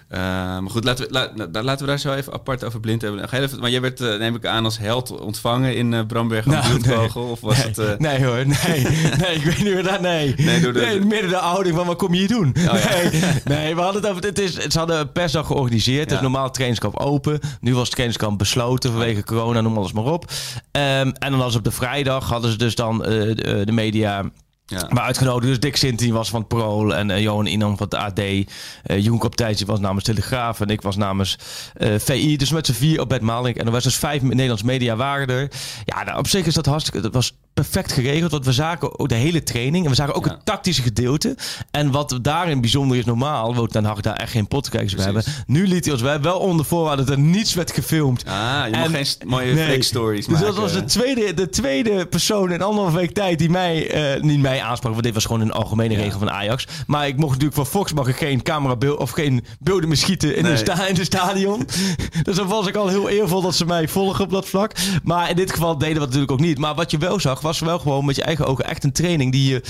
[0.10, 3.34] Eh, maar goed, laten we, la- laten we daar zo even apart over blind hebben.
[3.34, 6.52] Even, maar jij werd, eh, neem ik aan, als held ontvangen in eh Bramberg aan
[6.52, 7.24] Nou, Bloedkogel?
[7.24, 7.78] Of was nee, het...
[7.78, 8.82] eh, nee hoor, nee.
[9.22, 10.02] nee, ik weet niet hoe dat...
[10.02, 12.56] Nee, Nee, door de- midden de ouding van wat kom je hier doen?
[12.60, 12.74] ja.
[12.90, 14.24] nee, nee, we hadden het over...
[14.24, 16.00] Het is, ze hadden een persdag georganiseerd.
[16.02, 16.16] Het Ja.
[16.16, 17.40] is normaal het trainingskamp open.
[17.62, 20.32] Nu was het trainingskamp besloten vanwege corona, noem alles maar op.
[20.72, 24.24] Ehm, en dan was op de vrijdag hadden ze dus dan de media...
[24.68, 24.88] ja.
[24.90, 28.20] Maar uitgenodigd, dus Dick Sinti was van het en eh, Johan Inam van het AD.
[28.20, 28.46] eh
[28.86, 29.20] Jeroen
[29.66, 31.38] was namens Telegraaf en ik was namens
[31.74, 32.38] eh, VI.
[32.38, 33.56] Dus met z'n vier op Bed Malink.
[33.58, 35.52] En er was dus vijf Nederlands media waren er.
[35.86, 37.02] Ja, nou, op zich is dat hartstikke...
[37.02, 39.84] Dat was perfect geregeld, want we zagen ook de hele training.
[39.84, 40.32] En we zagen ook Ja.
[40.32, 41.36] het tactische gedeelte.
[41.72, 43.56] En wat daarin bijzonder is normaal...
[43.56, 45.24] Wout Den Haag daar echt geen pottenkijkers bij hebben.
[45.48, 48.26] Nu liet hij ons wij wel onder voorwaarde dat er niets werd gefilmd.
[48.26, 48.34] Ah,
[48.68, 49.68] je En- mag geen mooie Nee.
[49.70, 50.48] fake stories Dus maken.
[50.48, 54.40] dat was de tweede, de tweede persoon in anderhalve week tijd die mij, eh, niet
[54.40, 54.92] mij aansprak.
[54.92, 56.00] Want dit was gewoon een algemene Ja.
[56.00, 56.68] regel van Ajax.
[56.88, 60.36] Maar ik mocht natuurlijk van Fox mag ik geen camerabeeld of geen beelden meer schieten
[60.36, 60.52] in, Nee.
[60.52, 61.68] de sta in de stadion.
[62.24, 64.72] dus dan was ik al heel eervol dat ze mij volgen op dat vlak.
[65.04, 66.58] Maar in dit geval deden we het natuurlijk ook niet.
[66.58, 69.32] Maar wat je wel zag, was wel gewoon met je eigen ogen echt een training
[69.32, 69.62] die je,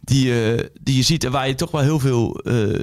[0.00, 2.78] die je, die je ziet en waar je toch wel heel veel eh,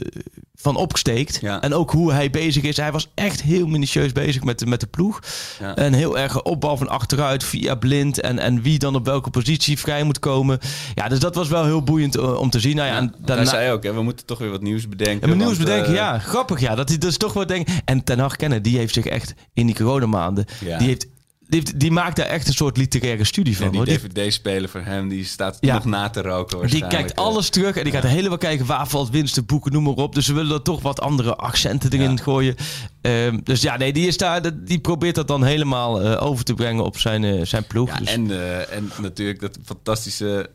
[0.55, 1.39] van opsteekt.
[1.41, 1.61] Ja.
[1.61, 2.77] En ook hoe hij bezig is.
[2.77, 5.19] Hij was echt heel minutieus bezig met de, met de ploeg.
[5.59, 5.75] Ja.
[5.75, 8.21] En heel erg opbouw van achteruit via blind.
[8.21, 10.59] En, en wie dan op welke positie vrij moet komen.
[10.95, 12.75] Ja, dus dat was wel heel boeiend eh, om te zien.
[12.75, 15.29] Nou ja, en daarna, Hij zei ook, hè, we moeten toch weer wat nieuws bedenken.
[15.29, 16.75] en nieuws want, bedenken, eh, ja, grappig ja.
[16.75, 17.71] Dat hij dus toch wat denkt.
[17.85, 20.45] En Ten Hag kennen, die heeft zich echt in die coronamaanden.
[20.65, 20.77] Ja.
[20.77, 21.07] Die, heeft,
[21.51, 23.71] die, die maakt daar echt een soort literaire studie van.
[23.71, 25.73] Die DVD-speler van hem, die staat Ja.
[25.73, 27.23] nog na te roken die kijkt eh.
[27.23, 30.15] alles terug en die gaat helemaal kijken waar valt winst te boeken, noem maar op.
[30.15, 32.23] Dus ze willen er toch wat andere accenten erin Ja.
[32.23, 32.55] gooien.
[33.01, 36.53] Ehm, dus ja, nee, die, is daar, die probeert dat dan helemaal eh, over te
[36.53, 37.89] brengen op zijn, eh, zijn ploeg.
[37.89, 38.31] Ja, dus, en,
[38.71, 40.49] en natuurlijk dat fantastische,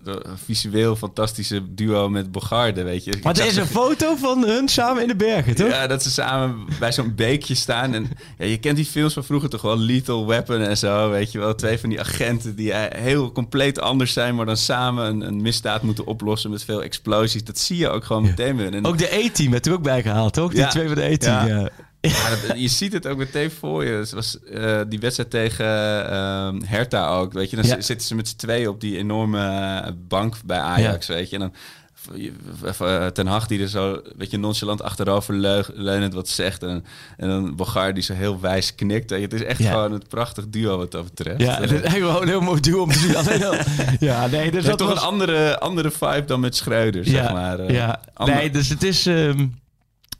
[0.44, 3.12] visueel fantastische duo met Bogarde, weet je.
[3.22, 5.68] Maar er is een foto van hun samen in de bergen, toch?
[5.68, 7.94] Ja, dat ze samen bij zo'n beekje staan.
[7.94, 11.32] En ja, je kent die films van vroeger toch wel, Lethal Weapon en zo, weet
[11.32, 11.54] je wel.
[11.54, 15.42] Twee van die agenten die eh, heel compleet anders zijn, maar dan samen een, een
[15.42, 17.44] misdaad moeten oplossen met veel explosies.
[17.44, 18.74] Dat zie je ook gewoon meteen weer.
[18.74, 20.50] En, Ook de E-team werd er ook bij gehaald, toch?
[20.50, 20.68] Die Ja.
[20.68, 21.56] twee van de E-team, Ja.
[21.56, 21.70] ja.
[22.48, 23.90] Dat- je ziet het ook meteen voor je.
[23.92, 25.66] Het was eh, die wedstrijd tegen
[26.10, 27.32] ehm, Hertha ook.
[27.32, 27.80] Weet je, dan Ja.
[27.80, 29.38] zitten ze met z'n tweeën op die enorme
[29.84, 31.06] eh, bank bij Ajax.
[31.06, 31.52] Weet je, en dan
[33.12, 35.34] Ten Hag die er zo, weet je, nonchalant achterover
[35.74, 36.62] leunend wat zegt.
[36.62, 36.84] En,
[37.16, 39.10] en dan Bogar die zo heel wijs knikt.
[39.10, 39.70] Het is echt Ja.
[39.70, 41.40] gewoon een prachtig duo wat dat betreft.
[41.40, 43.16] Ja, Eh, het is echt gewoon een heel mooi duo om te zien.
[43.16, 43.54] Alleen al-
[44.00, 44.98] ja, nee, dus dat toch was...
[45.02, 47.58] een andere, andere vibe dan met Schreuder, zeg maar.
[47.58, 47.74] eh.
[47.74, 48.00] ja.
[48.24, 49.06] Nee, dus het is...
[49.06, 49.46] ehm,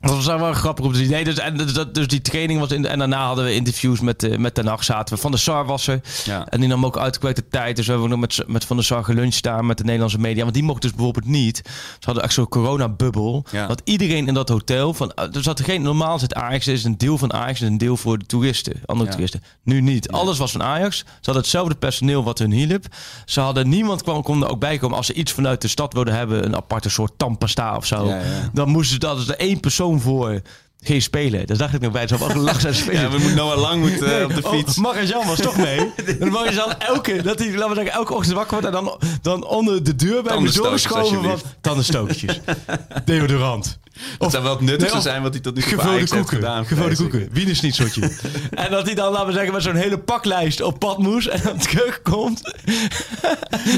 [0.01, 1.09] dat was wel grappig te zien.
[1.09, 3.53] Nee, dus, en, dus, dat- dus die training was in de, en daarna hadden we
[3.53, 5.21] interviews met, eh, met zaten we.
[5.21, 6.01] Van de Sar was er.
[6.25, 6.45] Ja.
[6.47, 7.75] En die nam ook uitgebreid de tijd.
[7.75, 10.41] Dus we hebben nog met, met Van der Sar geluncht daar met de Nederlandse media.
[10.41, 11.61] Want die mocht dus bijvoorbeeld niet.
[11.99, 13.45] Ze hadden echt zo'n coronabubbel.
[13.51, 13.67] Ja.
[13.67, 14.93] Want iedereen in dat hotel...
[14.93, 15.81] Van, er zat geen...
[15.81, 18.73] Normaal zit Ajax, is een deel van Ajax en een deel voor de toeristen.
[18.85, 19.15] Andere Ja.
[19.15, 19.43] toeristen.
[19.63, 20.11] Nu niet.
[20.11, 20.97] Alles was van Ajax.
[20.97, 22.85] Ze hadden hetzelfde personeel wat hun hielp.
[23.25, 23.69] Ze hadden...
[23.69, 24.97] Niemand kwam, kon er ook bij komen.
[24.97, 26.45] Als ze iets vanuit de stad wilden hebben...
[26.45, 28.13] Een aparte soort tandpasta of zo.
[28.53, 28.99] Dan moesten ze...
[28.99, 30.41] Dat is er één persoon voor...
[30.81, 31.47] Geen spelen.
[31.47, 32.07] Dat dacht ik nog bij.
[32.07, 33.01] Wel lach zijn spelen.
[33.01, 34.77] Ja, we moeten Noah Lang moet, eh, op de Oh, fiets.
[34.77, 35.91] Marjan was toch mee?
[36.19, 39.45] Dan Marjan elke, dat hij, laten we zeggen, elke ochtend wakker wordt en dan, dan
[39.45, 42.39] onder de deur bij me doorgeschoven van tandenstokertjes.
[43.05, 43.79] Deodorant.
[44.17, 46.27] Dat zou wel het nuttigste Nee, of zijn wat hij tot nu toe Gevulde koeken.
[46.27, 46.65] gedaan.
[46.65, 47.27] Gevulde koeken.
[47.31, 48.11] Wienersnietseltje.
[48.49, 51.41] en dat hij dan, laten we zeggen, met zo'n hele paklijst op pad moest en
[51.43, 52.41] dan terugkomt.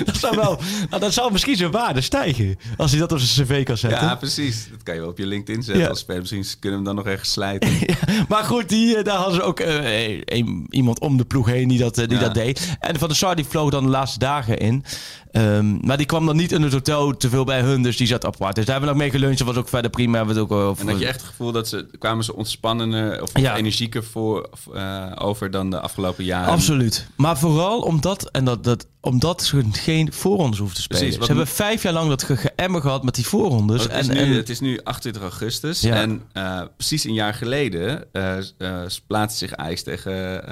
[0.05, 0.59] dat, zou wel,
[0.89, 2.59] nou, dat zou misschien zijn waarde stijgen.
[2.77, 3.99] Als hij dat op zijn cv kan zetten.
[4.01, 4.67] Ja, precies.
[4.71, 5.89] Dat kan je wel op je LinkedIn zetten Ja.
[5.89, 6.05] als.
[6.05, 7.69] Misschien kunnen we hem dan nog ergens slijten.
[7.87, 7.95] Ja,
[8.27, 11.67] maar goed, die, eh, daar hadden ze ook eh, een- iemand om de ploeg heen
[11.67, 12.23] die dat, eh, die Ja.
[12.23, 12.77] dat deed.
[12.79, 14.83] En Van der Sar die vloog dan de laatste dagen in.
[15.31, 18.07] Ehm, maar die kwam dan niet in het hotel te veel bij hun, dus die
[18.07, 18.55] zat apart.
[18.55, 19.37] Dus daar hebben we nog mee geluncht.
[19.37, 20.17] Dat was ook verder prima.
[20.17, 20.83] Hebben we het ook over.
[20.83, 23.57] En had je echt het gevoel dat ze kwamen ze ontspannender of Ja.
[23.57, 26.51] energieker voor, eh, over dan de afgelopen jaren.
[26.51, 27.07] Absoluut.
[27.15, 31.01] Maar vooral omdat, en dat, dat, omdat ze geen voorrondes hoeven te spelen.
[31.03, 33.81] Precies, ze hebben vijf jaar lang dat ge- geëmmer gehad met die voorrondes.
[33.87, 35.81] Is, en, nu, en- het is nu 28 augustus.
[35.81, 35.95] Ja.
[35.95, 40.43] En eh, precies een jaar geleden eh eh, plaatste zich Ajax tegen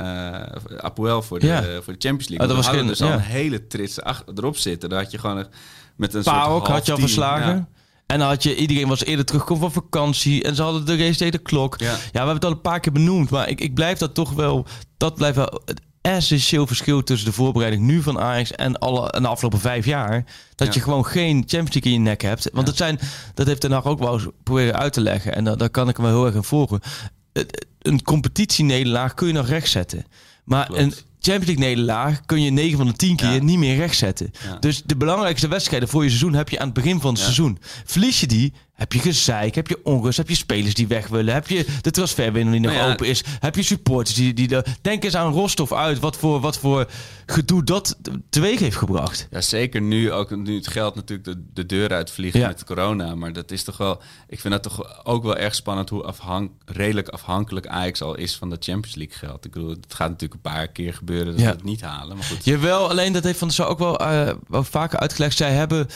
[0.82, 1.62] Apoel voor de, Ja.
[1.64, 2.48] voor de Champions League.
[2.50, 3.98] Oh, dat was dus al een hele trits
[4.36, 4.66] erop zitten.
[4.76, 5.48] Daar had je gewoon
[5.96, 7.56] met een PAOK had je al verslagen.
[7.56, 7.68] Ja.
[8.06, 10.44] En dan had je, iedereen was eerder teruggekomen van vakantie.
[10.44, 11.80] En ze hadden de race tegen de klok.
[11.80, 11.86] Ja.
[11.92, 11.98] Ja.
[12.12, 13.30] we hebben het al een paar keer benoemd.
[13.30, 14.66] Maar ik, ik blijf dat toch wel...
[14.98, 18.52] Dat blijft wel het essentieel verschil tussen de voorbereiding nu van Ajax...
[18.52, 20.26] en, alle, en de afgelopen vijf jaar.
[20.56, 20.74] Dat Ja.
[20.74, 22.50] je gewoon geen Champions League in je nek hebt.
[22.54, 23.00] Want het zijn,
[23.34, 25.36] dat heeft Den Haag ook wel eens proberen uit te leggen.
[25.36, 26.80] En daar, daar kan ik wel heel erg in volgen.
[27.82, 30.06] Een competitienederlaag kun je nog rechtzetten.
[30.48, 30.82] Maar Klopt.
[30.82, 33.44] een Champions League nederlaag kun je 9 van de 10 keer Ja.
[33.44, 34.32] niet meer rechtzetten.
[34.46, 34.58] Ja.
[34.60, 37.58] Dus de belangrijkste wedstrijden voor je seizoen heb je aan het begin van het seizoen.
[37.86, 41.34] Verlies je die, heb je gezeik, heb je onrust, heb je spelers die weg willen,
[41.34, 42.92] heb je de transferwindow die nog Nou ja.
[42.92, 46.40] open is, heb je supporters die, die de, denk eens aan Rostov uit, wat voor,
[46.40, 46.86] wat voor
[47.26, 47.98] gedoe dat
[48.30, 49.28] teweeg heeft gebracht.
[49.32, 52.48] Ja, zeker nu ook nu het geld natuurlijk de, de deur uitvliegt Ja.
[52.48, 53.16] met corona.
[53.16, 54.02] Maar dat is toch wel.
[54.28, 58.36] Ik vind dat toch ook wel erg spannend hoe afhank, redelijk afhankelijk Ajax al is
[58.36, 59.46] van de Champions League geld.
[59.46, 61.46] Ik bedoel, het gaat natuurlijk een paar keer gebeuren dat Ja.
[61.50, 62.16] we het niet halen.
[62.18, 62.46] Maar goed.
[62.46, 65.38] Jawel, alleen dat heeft Van der Sar ook wel, eh, wel vaker uitgelegd.
[65.38, 65.88] Zij hebben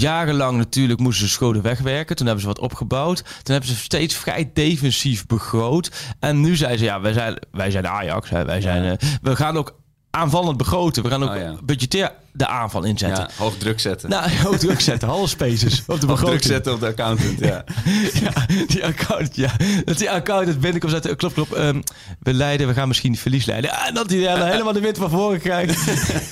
[0.00, 2.16] jarenlang natuurlijk moesten ze scholen wegwerken.
[2.16, 3.22] Toen hebben ze wat opgebouwd.
[3.42, 5.90] Toen hebben ze steeds vrij defensief begroot.
[6.18, 8.30] En nu zei ze, ja, wij zijn, wij zijn Ajax.
[8.30, 8.44] Hè.
[8.44, 9.78] Wij zijn, eh, we gaan ook
[10.10, 11.02] aanvallend begroten.
[11.02, 11.54] We gaan ook Oh, ja.
[11.64, 13.22] budgetair de aanval inzetten.
[13.36, 14.10] Ja, hoog druk zetten.
[14.10, 16.42] Nou, hoog druk zetten, halve spaces op de hoog druk begroting.
[16.42, 17.38] zetten op de accountant.
[17.38, 17.64] Ja.
[18.20, 19.50] Ja, die account, ja.
[19.84, 21.16] Dat die accountant binnenkomt zetten.
[21.16, 21.52] Klop, klop.
[21.52, 21.80] ehm,
[22.20, 23.70] we leiden, we gaan misschien verlies leiden.
[23.72, 25.86] En dat hij dan helemaal de wind van voren krijgt.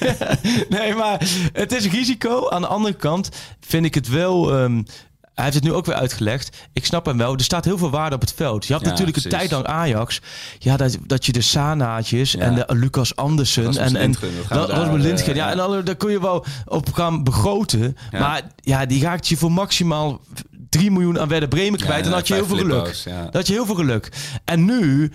[0.68, 2.48] nee, maar het is risico.
[2.50, 3.28] Aan de andere kant
[3.60, 4.52] vind ik het wel...
[4.58, 4.82] ehm,
[5.38, 6.56] hij heeft het nu ook weer uitgelegd.
[6.72, 7.34] Ik snap hem wel.
[7.34, 8.66] Er staat heel veel waarde op het veld.
[8.66, 10.20] Je had Ja, natuurlijk een tijd lang Ajax.
[10.58, 12.38] Ja, dat, dat je de Sanaatjes Ja.
[12.40, 15.30] en de Lucas Andersen en, en dat was daar, met Lindgren.
[15.30, 17.96] eh, ja, en dan, daar kun je wel op gaan begroten.
[18.10, 18.18] Ja.
[18.20, 20.20] Maar ja, die raakt je voor maximaal
[20.68, 21.98] 3 miljoen aan Werder Bremen kwijt.
[22.04, 23.02] En dan had je heel veel geluk.
[23.04, 24.08] Dat had je heel veel geluk.
[24.44, 25.12] En nu,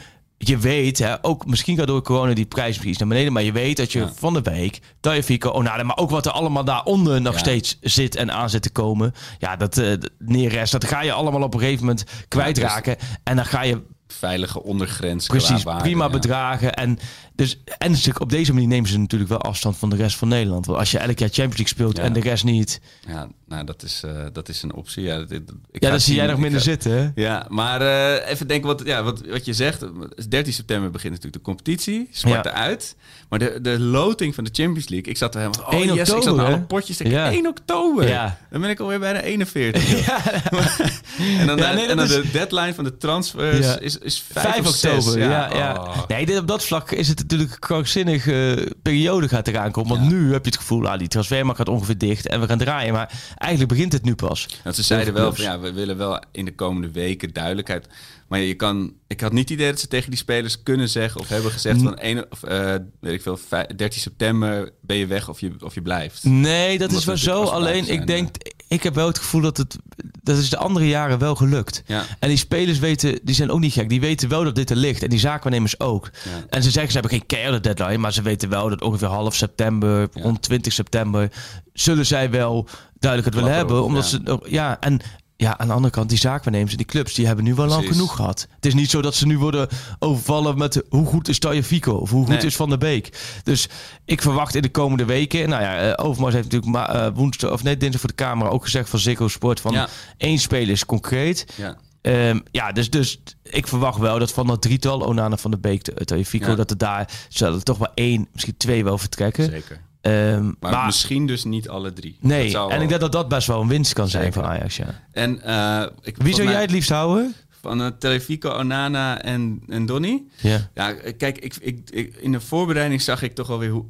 [0.47, 3.33] je weet, hè, ook misschien gaat door corona die prijs iets naar beneden.
[3.33, 4.11] Maar je weet dat je Ja.
[4.15, 7.39] van de week, Tajafico, Onana, maar ook wat er allemaal daaronder nog Ja.
[7.39, 9.13] steeds zit en aan zit te komen.
[9.39, 12.97] Ja, dat eh neerrest, dat ga je allemaal op een gegeven moment kwijtraken.
[13.23, 15.27] En dan ga je Veilige ondergrens.
[15.27, 16.73] Precies, prima bedragen.
[16.73, 16.99] En,
[17.35, 20.27] dus, en natuurlijk op deze manier nemen ze natuurlijk wel afstand van de rest van
[20.27, 20.65] Nederland.
[20.65, 22.03] Want als je elk jaar Champions League speelt Ja.
[22.03, 22.81] en de rest niet.
[23.07, 25.03] Ja, nou, dat is, eh, dat is een optie.
[25.03, 25.31] Ja, dat,
[25.71, 26.91] ik Ja, dan zie jij nog minder ga- zitten.
[26.91, 27.09] Hè?
[27.21, 29.83] Ja, maar eh, even denken wat, ja, wat, wat je zegt.
[30.29, 32.07] 13 september begint natuurlijk de competitie.
[32.11, 32.55] Sparta Ja.
[32.55, 32.95] uit.
[33.29, 35.11] Maar de, de loting van de Champions League.
[35.11, 35.65] Ik zat er helemaal...
[35.67, 37.01] Oh 1 yes, ik zat naar alle potjes.
[37.01, 37.31] Ik Ja.
[37.31, 38.07] 1 oktober.
[38.07, 38.37] Ja.
[38.51, 39.83] Dan ben ik alweer bijna 41.
[41.39, 44.23] en dan, Ja, de- nee, en dan is- de deadline van de transfers is, is
[44.31, 44.91] 5, 5 of 6.
[44.97, 45.49] oktober, ja.
[45.53, 46.07] ja, Oh.
[46.07, 49.97] Nee, dit, op dat vlak is het natuurlijk een krankzinnige periode gaat eraan komen.
[49.97, 50.17] Want Ja.
[50.17, 52.93] nu heb je het gevoel, ah, die transfermarkt gaat ongeveer dicht en we gaan draaien.
[52.93, 54.47] Maar eigenlijk begint het nu pas.
[54.63, 57.87] Want ze zeiden wel van ja, we willen wel in de komende weken duidelijkheid.
[58.27, 61.21] Maar je kan, ik had niet het idee dat ze tegen die spelers kunnen zeggen
[61.21, 65.07] of hebben gezegd van 1, of, eh, weet ik veel, vij- 13 september ben je
[65.07, 66.23] weg of je, of je blijft.
[66.23, 67.43] Nee, dat Omdat is wel we zo.
[67.43, 68.35] Alleen ik denk,
[68.73, 69.77] ik heb wel het gevoel dat het,
[70.23, 71.83] dat is de andere jaren wel gelukt.
[71.85, 72.03] Ja.
[72.19, 73.89] En die spelers weten, die zijn ook niet gek.
[73.89, 75.03] Die weten wel dat dit er ligt.
[75.03, 76.09] En die zaakwaarnemers ook.
[76.13, 76.45] Ja.
[76.49, 77.97] En ze zeggen, ze hebben geen keiharde deadline.
[77.97, 80.21] Maar ze weten wel dat ongeveer half september, Ja.
[80.21, 81.31] rond 20 september,
[81.73, 82.67] zullen zij wel
[82.99, 83.83] duidelijk het willen hebben.
[83.83, 84.99] Omdat ze, ja, en
[85.43, 87.87] ja, aan de andere kant, die zaakwaarnemers en die clubs, die hebben nu wel lang
[87.87, 88.47] genoeg gehad.
[88.55, 89.67] Het is niet zo dat ze nu worden
[89.99, 92.45] overvallen met hoe goed is Fico of hoe goed Nee.
[92.45, 93.17] is Van der Beek.
[93.43, 93.69] Dus
[94.05, 97.63] ik verwacht in de komende weken, nou ja, eh, Overmars heeft natuurlijk eh, woensdag of
[97.63, 99.87] net dinsdag voor de camera ook gezegd van Ziggo Sport van Ja.
[100.17, 101.45] één speler is concreet.
[101.55, 101.77] Ja.
[102.01, 106.07] Ehm, ja, dus, dus ik verwacht wel dat van dat drietal, Onana van de Beek,
[106.07, 106.55] de Fico, Ja.
[106.55, 109.45] dat er daar zullen toch wel één, misschien twee wel vertrekken.
[109.49, 109.81] Zeker.
[110.03, 112.17] Ehm, Maar, maar misschien dus niet alle drie.
[112.21, 114.41] Dat nee, en wel- ik denk dat dat best wel een winst kan zijn Zeker.
[114.41, 114.75] voor Ajax.
[114.75, 115.03] Ja.
[115.11, 117.33] En eh, ik, Wie zou mij jij het liefst houden?
[117.61, 120.23] Van uh, Telefico, Onana en, en Donny.
[120.41, 120.69] Ja.
[120.73, 123.85] Ja, kijk, ik, ik, ik, in de voorbereiding zag ik toch alweer hoe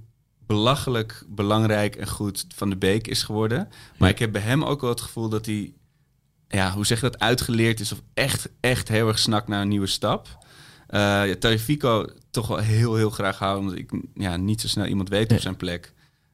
[0.45, 3.69] belachelijk belangrijk en goed Van de Beek is geworden.
[3.97, 5.73] Maar ik heb bij hem ook wel het gevoel dat hij,
[6.47, 9.67] ja, hoe zeg je dat, uitgeleerd is of echt, echt heel erg snakt naar een
[9.67, 10.27] nieuwe stap.
[10.89, 15.09] Ja, Tagliafico toch wel heel, heel graag houden, omdat ik ja, niet zo snel iemand
[15.09, 15.93] weet op zijn plek.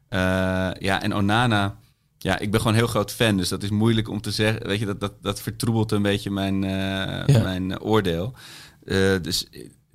[0.09, 1.77] Eh, ja, en Onana,
[2.17, 4.67] ja, ik ben gewoon heel groot fan, dus dat is moeilijk om te zeggen.
[4.67, 8.33] Weet je, dat, dat, dat vertroebelt een beetje mijn, eh, mijn oordeel.
[8.85, 9.47] Eh, dus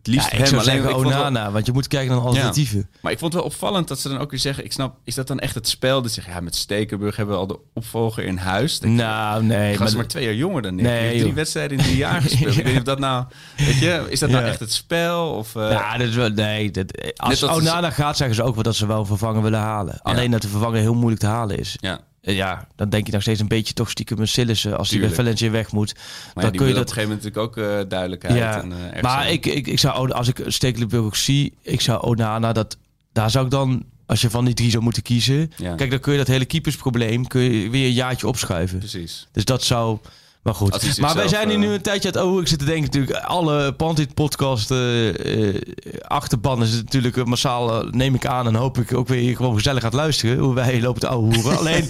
[0.06, 0.82] liefst Ja, ik hem zou alleen.
[0.82, 2.88] zeggen Onana, want je moet kijken naar alternatieven.
[3.00, 4.64] maar ik vond het wel opvallend dat ze dan ook weer zeggen...
[4.64, 6.00] Ik snap, is dat dan echt het spel?
[6.02, 8.80] Dat ze zeggen, ja, met Stekenburg hebben we al de opvolger in huis.
[8.80, 9.78] Nou, nee.
[9.78, 10.84] Maar, maar twee jaar jonger dan ik.
[10.84, 11.34] Nee, drie joh.
[11.34, 12.56] wedstrijden in drie jaar gespeeld.
[12.56, 13.24] Ik weet niet of dat nou...
[13.56, 14.48] Weet je, is dat nou Ja.
[14.50, 15.28] echt het spel?
[15.30, 16.70] Of, eh, ja, dat is wel, nee.
[16.70, 19.60] Dat, als is- Onana gaat, zeggen ze ook wel dat ze wel een vervanger willen
[19.60, 19.98] halen.
[20.02, 21.76] Alleen dat de vervanger heel moeilijk te halen is.
[21.80, 22.00] ja.
[22.24, 24.98] Eh, Ja, dan denk je nog steeds een beetje toch stiekem een Sillissen als hij
[24.98, 25.28] bij Tuurlijk.
[25.28, 25.94] Valencia weg moet.
[26.34, 28.38] Maar dan die kun je dat op een gegeven moment natuurlijk ook eh, duidelijkheid.
[28.38, 32.02] Ja, en, eh, maar ik, ik, ik zou, als ik Stekelenburg ook zie, ik zou
[32.02, 32.76] Onana, dat,
[33.12, 35.74] daar zou ik dan, als je van die drie zou moeten kiezen, Ja.
[35.74, 38.78] kijk, dan kun je dat hele keepersprobleem kun je weer een jaartje opschuiven.
[38.78, 39.28] Precies.
[39.32, 39.98] Dus dat zou,
[40.44, 40.72] maar goed.
[40.74, 42.83] zichzelf, Maar wij zijn hier eh, nu een tijdje het, oh, ik zit te denken
[42.85, 45.54] natuurlijk, alle Pantit podcast eh, eh,
[46.02, 49.54] achterban is natuurlijk eh, massaal, eh, neem ik aan en hoop ik ook weer gewoon
[49.54, 51.42] gezellig gaat luisteren, hoe wij lopen te ouwe.
[51.59, 51.88] Alleen,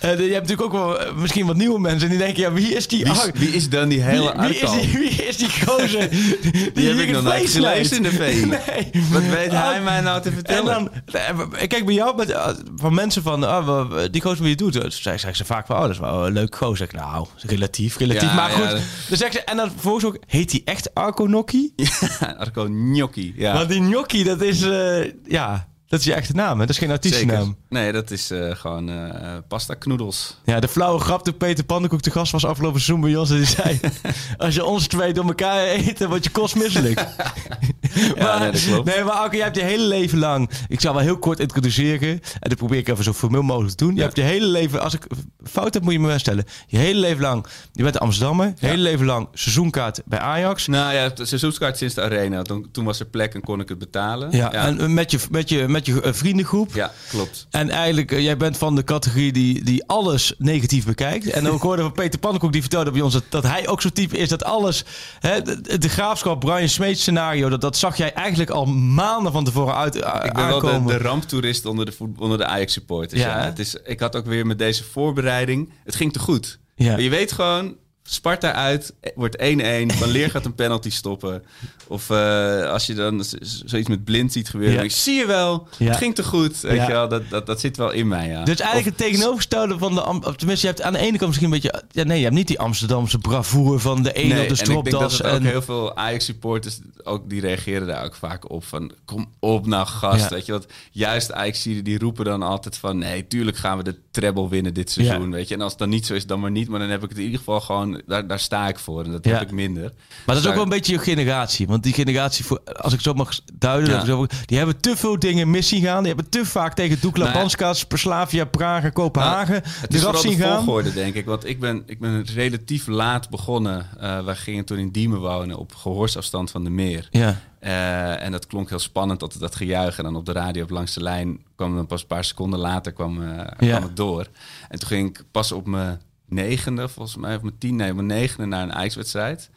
[0.00, 2.74] eh, je hebt natuurlijk ook wel eh, misschien wat nieuwe mensen die denken, ja, wie
[2.74, 3.04] is die?
[3.04, 6.08] Wie, is- wie is dan die hele wie, wie, is die, wie is die gozer?
[6.42, 8.12] Die, Die heb ik nog nooit gelezen in de.
[8.46, 9.02] Nee.
[9.12, 10.64] Wat weet Ah, hij mij nou te En vertellen?
[10.64, 14.48] dan, eh, ik kijk bij jou met, eh, van mensen van, ah, die gozer wie
[14.50, 14.74] je doet.
[14.74, 16.88] Zeg, zeggen ze vaak van, oh, dat is wel een leuk gozer.
[16.92, 17.93] Nou, relatief.
[17.98, 18.28] Relatief, relatief.
[18.28, 19.08] Ja, maar goed, ja.
[19.08, 21.72] dan zeg je, en dan vervolgens ook, heet hij echt Arco Gnocchi?
[22.20, 23.34] Ja, Arco Gnocchi.
[23.36, 23.52] Ja.
[23.52, 26.66] Want die Gnocchi, dat is, eh, ja, dat is je echte naam, hè?
[26.66, 27.44] Dat is geen artiestennaam.
[27.44, 27.56] Zeker.
[27.68, 30.40] Nee, dat is eh, gewoon eh, pasta knoedels.
[30.44, 33.30] Ja, de flauwe grap toen Peter Pannenkoek te gast was afgelopen seizoen bij ons.
[33.30, 33.80] En die zei,
[34.36, 37.04] als je ons twee door elkaar eet, word je kostmisselijk.
[38.16, 38.84] Ja, nee, dat klopt.
[38.94, 40.50] Nee, maar Arco, jij hebt je hele leven lang...
[40.68, 42.08] Ik zal wel heel kort introduceren.
[42.08, 43.94] En dat probeer ik even zo formeel mogelijk te doen.
[43.94, 44.80] Je hebt je hele leven...
[44.80, 45.06] Als ik
[45.44, 46.44] fout heb, moet je me wel stellen.
[46.66, 47.46] Je hele leven lang...
[47.72, 48.52] Je bent Amsterdammer.
[48.58, 50.66] Je hele leven lang seizoenkaart bij Ajax.
[50.66, 52.42] Nou ja, seizoenskaart sinds de arena.
[52.42, 54.30] Toen, toen was er plek en kon ik het betalen.
[54.30, 56.74] Ja, ja, en met je, met je, met je eh, vriendengroep.
[56.74, 57.46] Ja, klopt.
[57.50, 61.26] En eigenlijk, eh, jij bent van de categorie die, die alles negatief bekijkt.
[61.30, 63.92] En ook hoorde van Peter Pannenkoek, die vertelde bij ons dat, dat hij ook zo'n
[63.92, 64.28] type is.
[64.28, 64.84] Dat alles,
[65.20, 69.44] hè, de, de graafschap, Brian Smeet scenario, dat, dat zag jij eigenlijk al maanden van
[69.44, 72.72] tevoren uit eh, Ik ben wel de, de ramptoerist onder de, voet- onder de Ajax
[72.72, 73.20] supporters.
[73.20, 75.72] Ja, het is, ik had ook weer met deze voorbereiding...
[75.84, 76.58] Het ging te goed.
[76.74, 76.90] Ja.
[76.90, 77.76] Maar je weet gewoon...
[78.08, 79.42] Sparta uit, wordt 1-1.
[79.86, 81.42] Van Leer gaat een penalty stoppen.
[81.86, 84.76] Of eh, als je dan zoiets met blind ziet gebeuren.
[84.76, 84.82] Ja.
[84.82, 85.86] je, zie je wel, Ja.
[85.88, 86.60] het ging te goed.
[86.60, 86.86] Weet Ja.
[86.86, 88.44] je wel, dat, dat, dat zit wel in mij, ja.
[88.44, 90.06] Dus eigenlijk het tegenovergestelde van de...
[90.06, 91.82] Of Tenminste, je hebt aan de ene kant misschien een beetje...
[91.90, 94.66] Ja, nee, je hebt niet die Amsterdamse bravoure van de ene op de en ik
[94.66, 95.18] denk dat stropdas.
[95.18, 98.92] het ook en- heel veel Ajax-supporters, ook, die reageren daar ook vaak op van...
[99.04, 100.60] kom op nou gast, weet je?
[100.90, 102.98] Juist ajax die roepen dan altijd van...
[102.98, 105.28] nee, tuurlijk gaan we de treble winnen dit seizoen, Ja.
[105.30, 105.54] weet je?
[105.54, 106.68] En als het dan niet zo is, dan maar niet.
[106.68, 108.02] Maar dan heb ik het in ieder geval gewoon...
[108.06, 109.32] daar, daar sta ik voor en dat Ja.
[109.32, 109.82] heb ik minder.
[110.26, 111.66] Maar dat is ook wel een beetje je generatie.
[111.66, 113.92] Want die generatie, voor, als ik zo mag duiden, Ja.
[113.94, 115.98] dat ik zo mag- die hebben te veel dingen mis zien gaan.
[115.98, 117.38] Die hebben te vaak tegen Dukla Nou.
[117.38, 120.64] Banskas, Perslavia, Praga, Kopenhagen Nou, het is vooral zien de gaan.
[120.64, 121.24] volgorde, denk ik.
[121.24, 123.86] Want ik ben, ik ben relatief laat begonnen.
[124.00, 127.08] Eh wij gingen toen in Diemen wonen, op gehoorsafstand van de meer.
[127.10, 127.40] Ja.
[127.64, 129.98] Eh, en dat klonk heel spannend, dat, dat gejuich.
[129.98, 132.58] En dan op de radio op langs de lijn kwam dan pas een paar seconden
[132.58, 133.76] later kwam, eh, Ja.
[133.76, 134.28] kwam het door.
[134.68, 138.06] En toen ging ik pas op mijn negende, volgens mij, of mijn tien, nee, mijn
[138.06, 139.50] negende naar een ijswedstrijd.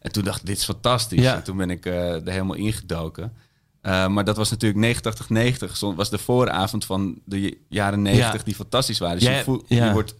[0.00, 1.22] En toen dacht ik, dit is fantastisch.
[1.22, 1.34] Ja.
[1.34, 3.32] En toen ben ik eh, er helemaal ingedoken.
[3.82, 5.76] Maar dat was natuurlijk 89-90.
[5.76, 8.44] Zo was de vooravond van de jaren 90 Ja.
[8.44, 9.18] die fantastisch waren.
[9.18, 10.14] Dus je, je wordt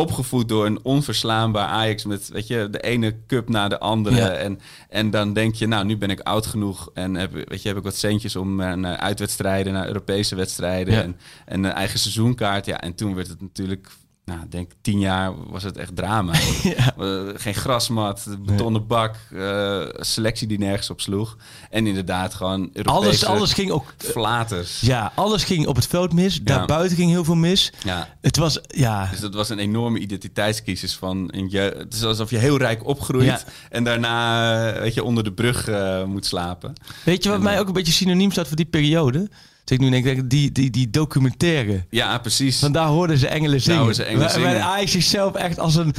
[0.00, 4.16] opgevoed door een onverslaanbaar Ajax met weet je, de ene cup na de andere.
[4.16, 4.30] Ja.
[4.30, 7.68] En, en dan denk je, nou, nu ben ik oud genoeg en heb, weet je,
[7.68, 11.02] heb ik wat centjes om eh, naar uitwedstrijden, naar Europese wedstrijden Ja.
[11.02, 12.66] en, en een eigen seizoenkaart.
[12.66, 13.88] Ja, en toen werd het natuurlijk,
[14.30, 16.32] nou, ik denk tien jaar was het echt drama.
[16.62, 16.94] Ja.
[16.98, 21.36] Eh, geen grasmat, betonnen bak, eh, selectie die nergens op sloeg.
[21.70, 23.94] En inderdaad gewoon Europese Alles, alles ging ook...
[23.96, 24.80] flaters.
[24.80, 26.42] Ja, alles ging op het veld mis.
[26.42, 27.72] Daarbuiten ging heel veel mis.
[27.84, 28.16] Ja.
[28.20, 29.06] Het was, ja...
[29.10, 32.86] Dus dat was een enorme identiteitscrisis van een je, het is alsof je heel rijk
[32.86, 33.40] opgroeit Ja.
[33.70, 35.68] en daarna eh, weet je onder de brug
[36.06, 36.72] moet slapen.
[37.04, 39.28] Weet je wat mij ook een beetje synoniem staat voor die periode?
[39.64, 41.84] Dat ik nu denk, denk, die, die, die documentaire.
[41.90, 42.60] Ja, precies.
[42.60, 43.78] Want daar hoorden ze engelen zingen.
[43.78, 44.62] hoorden ze engelen zingen.
[44.62, 45.94] Ajax zichzelf echt als een...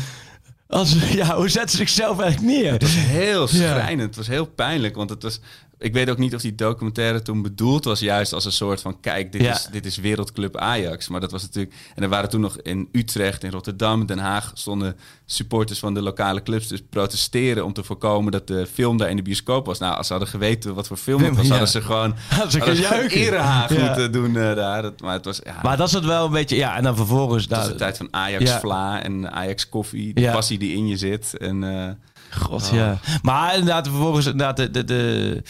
[0.68, 2.72] Als, ja, hoe zetten ze zichzelf eigenlijk neer?
[2.72, 4.08] Het was heel schrijnend.
[4.08, 4.96] Het was heel pijnlijk.
[4.96, 5.40] Want het was.
[5.82, 9.00] Ik weet ook niet of die documentaire toen bedoeld was, juist als een soort van:
[9.00, 9.52] kijk, dit, Ja.
[9.52, 11.08] is, dit is wereldclub Ajax.
[11.08, 11.76] Maar dat was natuurlijk.
[11.96, 16.02] En er waren toen nog in Utrecht, in Rotterdam, Den Haag stonden supporters van de
[16.02, 19.80] lokale clubs dus protesteren om te voorkomen dat de film daar in de bioscoop was.
[19.80, 21.50] Nou, als ze hadden geweten wat voor film het was, Ja.
[21.50, 23.86] hadden ze gewoon Hadden ze hadden een erehaag Ja.
[23.86, 24.82] moeten doen eh, daar.
[24.82, 25.40] Dat, maar het was.
[25.44, 26.56] Ja, Maar dat is het wel een beetje...
[26.56, 27.48] Ja, en dan vervolgens...
[27.48, 28.60] was daar- de tijd van Ajax Ja.
[28.60, 31.38] Vla en Ajax koffie, de passie die in je zit.
[31.38, 31.90] En eh,
[32.40, 33.00] God, ja.
[33.22, 35.42] Maar inderdaad, vervolgens inderdaad de, de, de,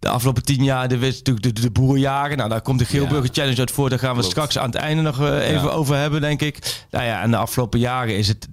[0.00, 2.36] de afgelopen tien jaar, de, natuurlijk de, de, boerjaren.
[2.36, 3.30] Nou, daar komt de Geelburger.
[3.32, 3.88] Challenge uit voor.
[3.90, 4.30] Daar gaan we Klopt.
[4.32, 6.84] straks aan het einde nog eh, even over hebben, denk ik.
[6.90, 8.48] Nou ja, en de afgelopen jaren is het...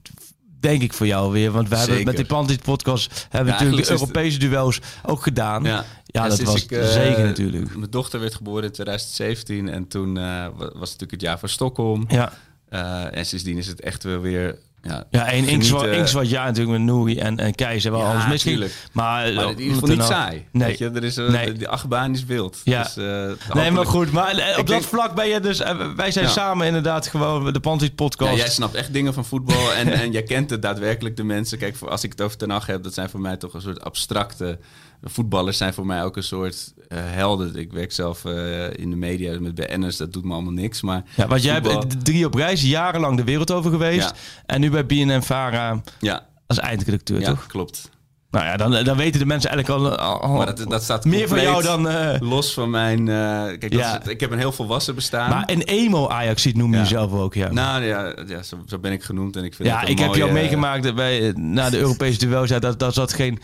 [0.60, 1.51] Denk ik voor jou weer.
[1.51, 5.63] Want we hebben met die Pantit podcast hebben Ja, natuurlijk de Europese duels ook gedaan.
[5.63, 7.75] Ja, Ja, dat was ik, eh, zeker natuurlijk.
[7.77, 11.39] Mijn dochter werd geboren in 2017 en toen eh, wa- was het natuurlijk het jaar
[11.39, 12.05] van Stockholm.
[12.07, 12.31] Ja,
[12.69, 14.55] Eh, en sindsdien is het echt wel weer...
[14.81, 15.93] Ja, ja één genieten.
[15.93, 17.91] Inkswart jaar natuurlijk met Nouri en, en Keizer.
[17.91, 18.73] Wel Ja, alles tuurlijk.
[18.91, 20.45] Maar, Maar eh, in ieder geval niet nou- saai.
[20.51, 20.67] Nee.
[20.67, 21.45] Weet je, er is, eh, Nee.
[21.45, 22.61] de, de achtbaan is wild.
[22.63, 22.83] Ja.
[22.83, 24.11] Dus, eh, Nee, maar goed.
[24.11, 25.57] Maar op dat vlak ben je dus...
[25.95, 26.31] wij zijn Ja.
[26.31, 28.31] samen inderdaad gewoon de Pantit podcast.
[28.31, 31.57] Ja, jij snapt echt dingen van voetbal en, en jij kent het daadwerkelijk de mensen.
[31.57, 33.61] Kijk, voor, als ik het over Ten Hag heb, dat zijn voor mij toch een
[33.61, 34.59] soort abstracte...
[35.03, 37.55] Voetballers zijn voor mij ook een soort eh, helden.
[37.55, 40.81] Ik werk zelf eh, in de media met BN'ers, dat doet me allemaal niks.
[40.81, 44.10] Maar Ja, want jij hebt drie op reis, jarenlang de wereld over geweest.
[44.10, 44.13] Ja.
[44.45, 47.45] En nu bij BNN Vara Ja, als eindredacteur, ja toch?
[47.47, 47.89] klopt.
[48.31, 51.41] Nou ja, dan, dan weten de mensen eigenlijk al, Maar dat, dat staat meer van
[51.41, 51.87] jou dan...
[51.89, 52.99] eh, los van mijn...
[53.07, 53.15] eh,
[53.59, 55.29] kijk, dat is ik heb een heel volwassen bestaan.
[55.29, 56.81] maar een emo Ajax ziet noem je Ja.
[56.81, 57.51] jezelf ook, ja.
[57.51, 60.21] nou ja, ja zo, zo ben ik genoemd en ik vind ja, ik heb je
[60.23, 62.49] al mooie- meegemaakt bij, eh, na de Europese duels.
[62.49, 63.39] Ja, dat, dat zat geen,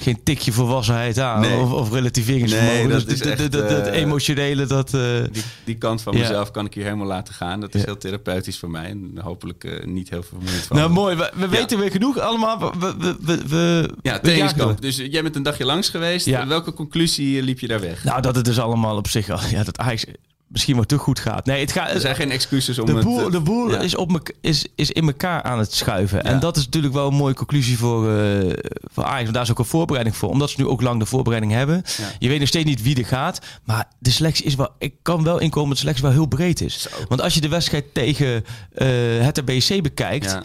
[0.00, 1.40] geen tikje volwassenheid aan.
[1.40, 1.56] Nee.
[1.58, 2.74] Of, of relativeringsvermogen.
[2.78, 4.94] Nee, dat dus is dat, echt, dat, dat eh, emotionele, dat...
[4.94, 5.00] eh,
[5.32, 7.60] Die, die kant van mezelf kan ik hier helemaal laten gaan.
[7.60, 8.84] Dat is heel therapeutisch voor mij.
[8.84, 10.76] En hopelijk eh, niet heel veel vermoeiend van.
[10.76, 11.16] nou, mooi.
[11.16, 12.58] We, we weten weer genoeg allemaal.
[12.58, 14.80] We, we, we, we, Ja, trainingskamp.
[14.80, 16.26] Dus jij bent een dagje langs geweest.
[16.26, 16.46] Ja.
[16.46, 18.04] Welke conclusie eh, liep je daar weg?
[18.04, 19.38] Nou, dat het dus allemaal op zich al...
[19.50, 20.04] Ja, dat Ajax
[20.48, 21.46] misschien wel te goed gaat.
[21.46, 21.90] Nee, het gaat...
[21.90, 23.04] er zijn geen excuses om De het...
[23.04, 23.78] boel, eh, de boel ja.
[23.80, 26.18] is, op mek- is, is in elkaar aan het schuiven.
[26.18, 26.24] Ja.
[26.24, 28.52] En dat is natuurlijk wel een mooie conclusie voor, eh
[28.92, 29.22] voor Ajax.
[29.22, 30.28] Want daar is ook een voorbereiding voor.
[30.28, 31.82] Omdat ze nu ook lang de voorbereiding hebben.
[31.98, 32.04] Ja.
[32.18, 33.40] Je weet nog steeds niet wie er gaat.
[33.64, 34.68] Maar de selectie is wel...
[34.78, 36.86] Ik kan wel inkomen dat de selectie wel heel breed is.
[37.08, 38.86] Want als je de wedstrijd tegen eh
[39.20, 40.38] het BC bekijkt...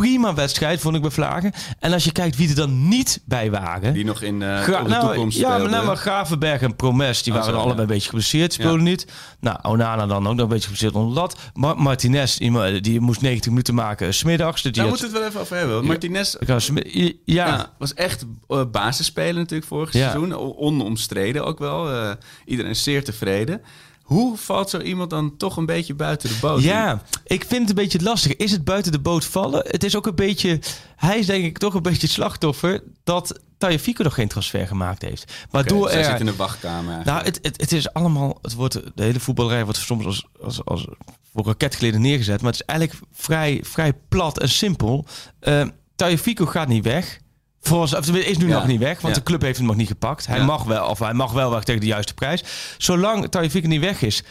[0.00, 1.52] Prima wedstrijd, vond ik bij Vlagen.
[1.78, 3.92] En als je kijkt wie er dan niet bij waren...
[3.92, 5.76] die nog in eh Gra- de nou, toekomst ja, maar, speelden.
[5.76, 7.82] nou, maar Gravenberg en Promes, die Oh, waren zo, allebei ja.
[7.82, 9.06] een beetje geblesseerd, speelden niet.
[9.40, 11.36] Nou, Onana dan ook nog een beetje geblesseerd onder lat.
[11.54, 14.62] Ma- Martinez, die, die moest 90 minuten maken eh, smiddags.
[14.62, 15.86] Dus die Daar had- moeten we het wel even over hebben.
[15.86, 16.34] Martinez
[17.24, 20.34] ja, was echt uh, basisspeler natuurlijk vorig seizoen.
[20.56, 21.90] Onomstreden ook wel.
[21.92, 22.10] Eh,
[22.44, 23.60] iedereen is zeer tevreden.
[24.10, 26.62] Hoe valt zo iemand dan toch een beetje buiten de boot?
[26.62, 28.36] Ja, ik vind het een beetje lastig.
[28.36, 29.64] Is het buiten de boot vallen?
[29.66, 30.60] Het is ook een beetje...
[30.96, 35.32] Hij is denk ik toch een beetje slachtoffer dat Tagliafico nog geen transfer gemaakt heeft.
[35.50, 36.04] Waardoor hij er...
[36.04, 37.04] zit in de wachtkamer eigenlijk.
[37.04, 38.38] Nou, het, het, het is allemaal.
[38.42, 40.86] Het wordt, de hele voetballerij wordt soms als, als, als
[41.32, 42.40] voor raketgeleden neergezet.
[42.40, 45.06] Maar het is eigenlijk vrij, vrij plat en simpel.
[45.42, 47.19] Uh, Tagliafico gaat niet weg.
[47.60, 48.54] Volgens, of is nu Ja.
[48.58, 49.20] nog niet weg, want Ja.
[49.20, 50.26] de club heeft hem nog niet gepakt.
[50.26, 50.44] Hij Ja.
[50.44, 52.42] mag wel, of hij mag wel weg tegen de juiste prijs.
[52.78, 54.22] Zolang Tagliafico niet weg is,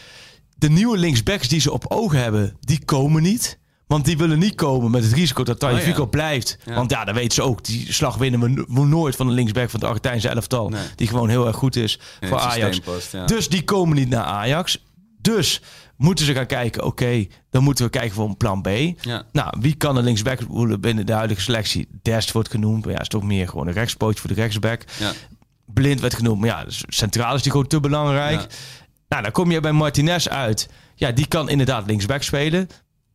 [0.56, 3.58] de nieuwe linksbacks die ze op ogen hebben, die komen niet.
[3.86, 6.58] Want die willen niet komen met het risico dat Tagliafico Oh blijft.
[6.64, 9.70] Want ja, dan weten ze ook, die slag winnen we no- nooit van de linksback
[9.70, 10.68] van het Argentijnse elftal.
[10.68, 10.80] Nee.
[10.96, 12.80] Die gewoon heel erg goed is Nee, voor Ajax.
[13.26, 14.84] Dus die komen niet naar Ajax.
[15.20, 15.60] Dus
[16.00, 18.68] moeten ze gaan kijken, oké, dan moeten we kijken voor een plan B.
[19.00, 19.22] Ja.
[19.32, 21.88] Nou, wie kan een linksback worden binnen de huidige selectie?
[22.02, 24.84] Dest wordt genoemd, maar ja, is toch meer gewoon een rechtspoot voor de rechtsback.
[24.98, 25.12] Ja.
[25.66, 28.40] Blind werd genoemd, maar ja, dus centraal is die gewoon te belangrijk.
[28.40, 28.46] Ja.
[29.08, 30.68] Nou, dan kom je bij Martinez uit.
[30.94, 32.68] Ja, die kan inderdaad linksback spelen.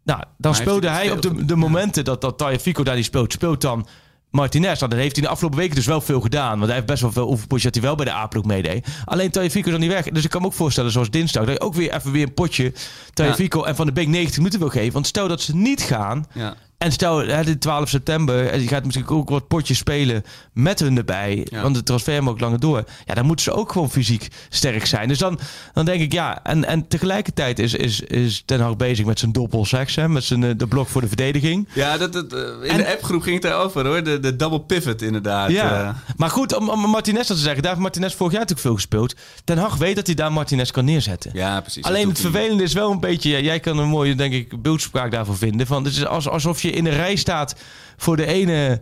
[0.04, 3.32] Nou, dan speelde hij hij op de, de momenten dat, dat Tagliafico daar niet speelt,
[3.32, 3.88] speelt dan
[4.36, 4.80] Martinez.
[4.80, 6.54] Nou, dan heeft hij de afgelopen weken dus wel veel gedaan.
[6.54, 8.88] Want hij heeft best wel veel oefenpotjes dat hij wel bij de A-ploeg meedeed.
[9.06, 10.06] Alleen Tagliafico is dan niet weg.
[10.06, 12.34] Dus ik kan me ook voorstellen, zoals dinsdag, dat je ook weer even weer een
[12.34, 12.74] potje
[13.14, 14.94] Tagliafico en Van de Beek 90 minuten wil geven.
[14.94, 16.56] Want stel dat ze niet gaan, Ja.
[16.78, 20.24] En stel, hè, de 12 september, en je gaat misschien ook wat potjes spelen
[20.54, 21.48] met hun erbij.
[21.50, 21.62] Ja.
[21.62, 22.84] Want de ook langer door.
[23.06, 25.08] Ja, dan moeten ze ook gewoon fysiek sterk zijn.
[25.08, 25.40] Dus dan,
[25.74, 26.44] dan denk ik, ja.
[26.44, 30.24] En, en tegelijkertijd is, is, is Ten Hag bezig met zijn doppel seks, hè, met
[30.24, 31.68] zijn eh, de blok voor de verdediging.
[31.74, 34.04] Ja, dat, dat, eh, in En- de appgroep ging het daarover hoor.
[34.04, 35.52] De, de double pivot inderdaad.
[35.52, 35.90] Ja, eh.
[36.18, 37.62] maar goed, om, om Martinez dat te zeggen.
[37.62, 39.16] Daar heeft Martinez vorig jaar natuurlijk veel gespeeld.
[39.44, 41.32] Ten Hag weet dat hij daar Martinez kan neerzetten.
[41.34, 41.84] ja precies.
[41.84, 43.30] Alleen het vervelende is wel een beetje...
[43.30, 45.68] ja, jij kan een mooie, denk ik, beeldspraak daarvoor vinden.
[45.68, 47.56] Van, het is als, alsof je in een rij staat
[47.98, 48.80] voor de ene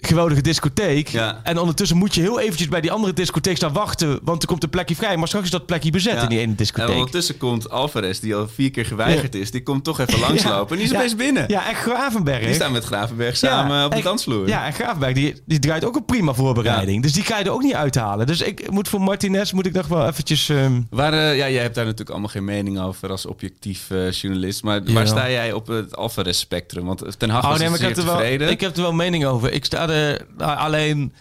[0.00, 1.08] geweldige discotheek.
[1.08, 1.40] Ja.
[1.42, 4.18] En ondertussen moet je heel eventjes bij die andere discotheek staan wachten...
[4.22, 5.16] want er komt een plekje vrij.
[5.16, 6.22] Maar straks is dat plekje bezet Ja.
[6.22, 6.94] in die ene En discotheek.
[6.94, 9.50] ondertussen komt Alvarez, die al vier keer geweigerd is.
[9.50, 10.76] Die komt toch even langslopen.
[10.76, 11.44] En die is opeens binnen.
[11.48, 12.44] Ja, en Gravenberg.
[12.44, 14.48] Die staan met Gravenberg samen op de en- dansvloer.
[14.48, 17.02] Ja, en Gravenberg die, die draait ook een prima voorbereiding.
[17.02, 18.26] Dus die kan je er ook niet uithalen.
[18.26, 20.48] Dus ik moet voor Martinez moet ik nog wel eventjes...
[20.48, 24.10] ehm, Waar, eh, ja, jij hebt daar natuurlijk allemaal geen mening over als objectief eh,
[24.10, 24.62] journalist.
[24.62, 26.84] Maar waar sta jij op het Alvarez-spectrum?
[26.84, 28.50] Want Ten Hag Oh was nee, ik heb, wel, tevreden.
[28.50, 29.52] ik heb er wel mening over.
[29.52, 29.88] Ik sta
[30.36, 31.12] nou, alleen.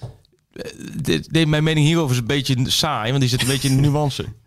[0.53, 3.69] eh, dit- dit- mijn mening hierover is een beetje saai, want die zit een beetje
[3.69, 4.25] in de nuance.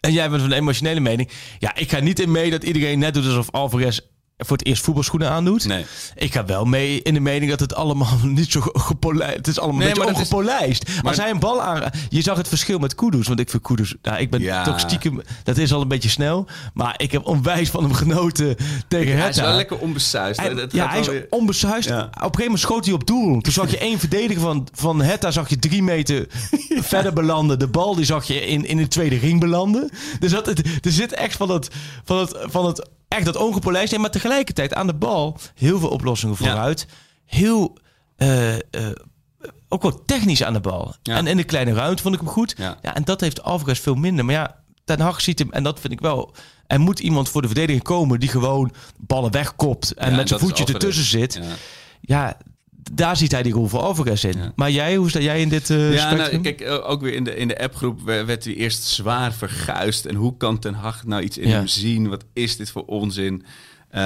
[0.00, 1.28] En jij bent van de emotionele mening.
[1.58, 3.98] Ja, ik ga niet in mee dat iedereen net doet alsof Alvarez
[4.38, 5.64] voor het eerst voetbalschoenen aandoet.
[5.66, 5.84] Nee.
[6.14, 9.36] Ik ga wel mee in de mening dat het allemaal niet zo gepolijst...
[9.36, 10.90] Het is allemaal Nee, een beetje maar dat is- ongepolijst.
[11.02, 11.90] Als hij een bal aan...
[12.08, 13.26] Je zag het verschil met Kudus.
[13.28, 13.94] Want ik vind Kudus...
[14.02, 14.64] Nou, ik ben Ja.
[14.64, 15.22] toch stiekem...
[15.42, 16.46] Dat is al een beetje snel.
[16.74, 18.56] Maar ik heb onwijs van hem genoten
[18.88, 19.42] tegen Hij is Hertha.
[19.42, 20.40] wel lekker onbesuisd.
[20.40, 21.88] Hij, Het ja, hij is weer- onbesuisd.
[21.88, 21.98] Ja.
[22.00, 23.40] Op een gegeven moment schoot hij op doel.
[23.40, 26.26] Toen zag je één verdediger van, van Hetta zag je drie meter
[26.92, 27.58] verder belanden.
[27.58, 29.90] De bal die zag je in, in de tweede ring belanden.
[30.18, 31.68] Dus dat, het, er zit echt van het,
[32.04, 33.98] van het, van het echt dat ongepolijst.
[33.98, 36.44] Maar tegelijkertijd aan de bal heel veel oplossingen Ja.
[36.44, 36.86] vooruit.
[37.24, 37.78] Heel...
[38.16, 38.60] eh, eh,
[39.68, 40.94] ook wel technisch aan de bal.
[41.02, 41.16] Ja.
[41.16, 42.54] En in de kleine ruimte vond ik hem goed.
[42.56, 42.78] Ja.
[42.82, 44.24] Ja, en dat heeft Alvarez veel minder.
[44.24, 46.34] Maar ja, Ten Hag ziet hem, en dat vind ik wel...
[46.66, 49.92] Er moet iemand voor de verdediging komen die gewoon ballen wegkopt.
[49.92, 51.40] En Ja, met zijn voetje ertussen zit.
[52.00, 52.36] Ja.
[52.94, 54.38] Daar ziet hij die rol voor Alvarez in.
[54.38, 54.52] Ja.
[54.56, 57.24] Maar jij, hoe sta jij in dit eh Ja, nou, kijk, eh, ook weer in
[57.24, 60.06] de, in de appgroep werd hij eerst zwaar verguisd.
[60.06, 61.54] En hoe kan Ten Hag nou iets in Ja.
[61.56, 62.08] hem zien?
[62.08, 63.44] Wat is dit voor onzin?
[63.88, 64.00] Eh,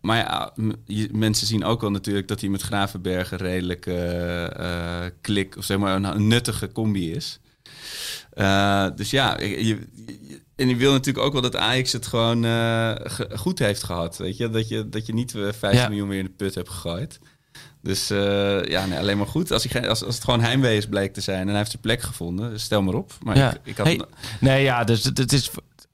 [0.00, 0.52] maar ja,
[0.86, 5.78] je- mensen zien ook wel natuurlijk dat hij met Gravenbergen redelijk eh, klik, of zeg
[5.78, 7.40] maar een, een nuttige combi is.
[8.96, 9.78] Dus ja, je, je-
[10.56, 12.42] en je wil natuurlijk ook wel dat Ajax het gewoon
[13.10, 14.16] ge- goed heeft gehad.
[14.16, 14.50] Weet je?
[14.50, 15.88] Dat, je, dat je niet eh, 50 Ja.
[15.88, 17.18] miljoen meer in de put hebt gegooid.
[17.84, 19.50] Dus eh, ja, nee, alleen maar goed.
[19.52, 21.82] Als, geen- als, als het gewoon heimwee is bleek te zijn en hij heeft zijn
[21.82, 23.12] plek gevonden, stel maar op.
[23.22, 23.50] Maar Ja.
[23.52, 24.00] ik, ik had, Hey,
[24.40, 25.50] nee, ja, dus het, het is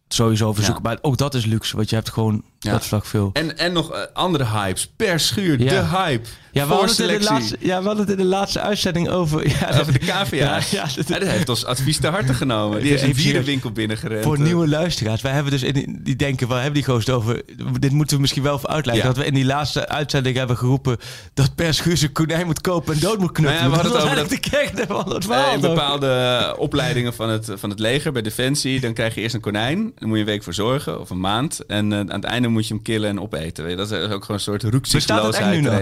[0.08, 0.82] sowieso verzoeken.
[0.82, 2.70] Maar ook dat is luxe, want je hebt gewoon Ja.
[2.70, 3.30] dat vlak veel.
[3.32, 4.88] en, en nog eh, andere hypes.
[4.96, 6.28] Per schuur, de hype.
[6.52, 8.60] Ja, we voor hadden, het in de laatste, ja, we hadden het in de laatste
[8.60, 9.48] uitzending over...
[9.48, 10.28] Ja, Over de KVA's.
[10.30, 12.80] Ja, Ja, ja, dat- dat heeft ons advies te harte genomen.
[12.80, 14.24] Die heeft een dierenwinkel binnengerend.
[14.24, 15.22] Voor Eh, nieuwe luisteraars.
[15.22, 17.42] Wij hebben dus in die, denken, waar hebben die gozer over?
[17.78, 19.04] Dit moeten we misschien wel even uitleggen.
[19.04, 20.96] Dat we in die laatste uitzending hebben geroepen
[21.34, 23.70] dat Per zijn konijn moet kopen en dood moet knuffelen.
[23.70, 25.54] Nou ja, we hadden dat het was over eigenlijk de kern van het Eh, verhaal.
[25.54, 29.40] in bepaalde opleidingen van het, van het leger, bij Defensie, dan krijg je eerst een
[29.40, 29.92] konijn.
[29.98, 31.60] Daar moet je een week voor zorgen, of een maand.
[31.66, 33.64] En eh, aan het einde moet je hem killen en opeten.
[33.64, 35.72] Weet je, Dat is ook gewoon een soort roekzichtloosheid nog?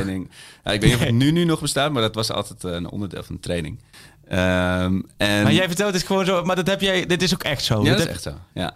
[0.69, 2.73] Ja, ik weet niet of het nu, nu nog bestaat, maar dat was altijd eh,
[2.73, 3.79] een onderdeel van de training.
[4.29, 5.43] Ehm, en...
[5.43, 7.83] Maar jij vertelt het gewoon zo, maar dat heb jij, dit is ook echt zo.
[7.83, 8.33] Ja, dat is heb- echt zo.
[8.55, 8.73] Ja.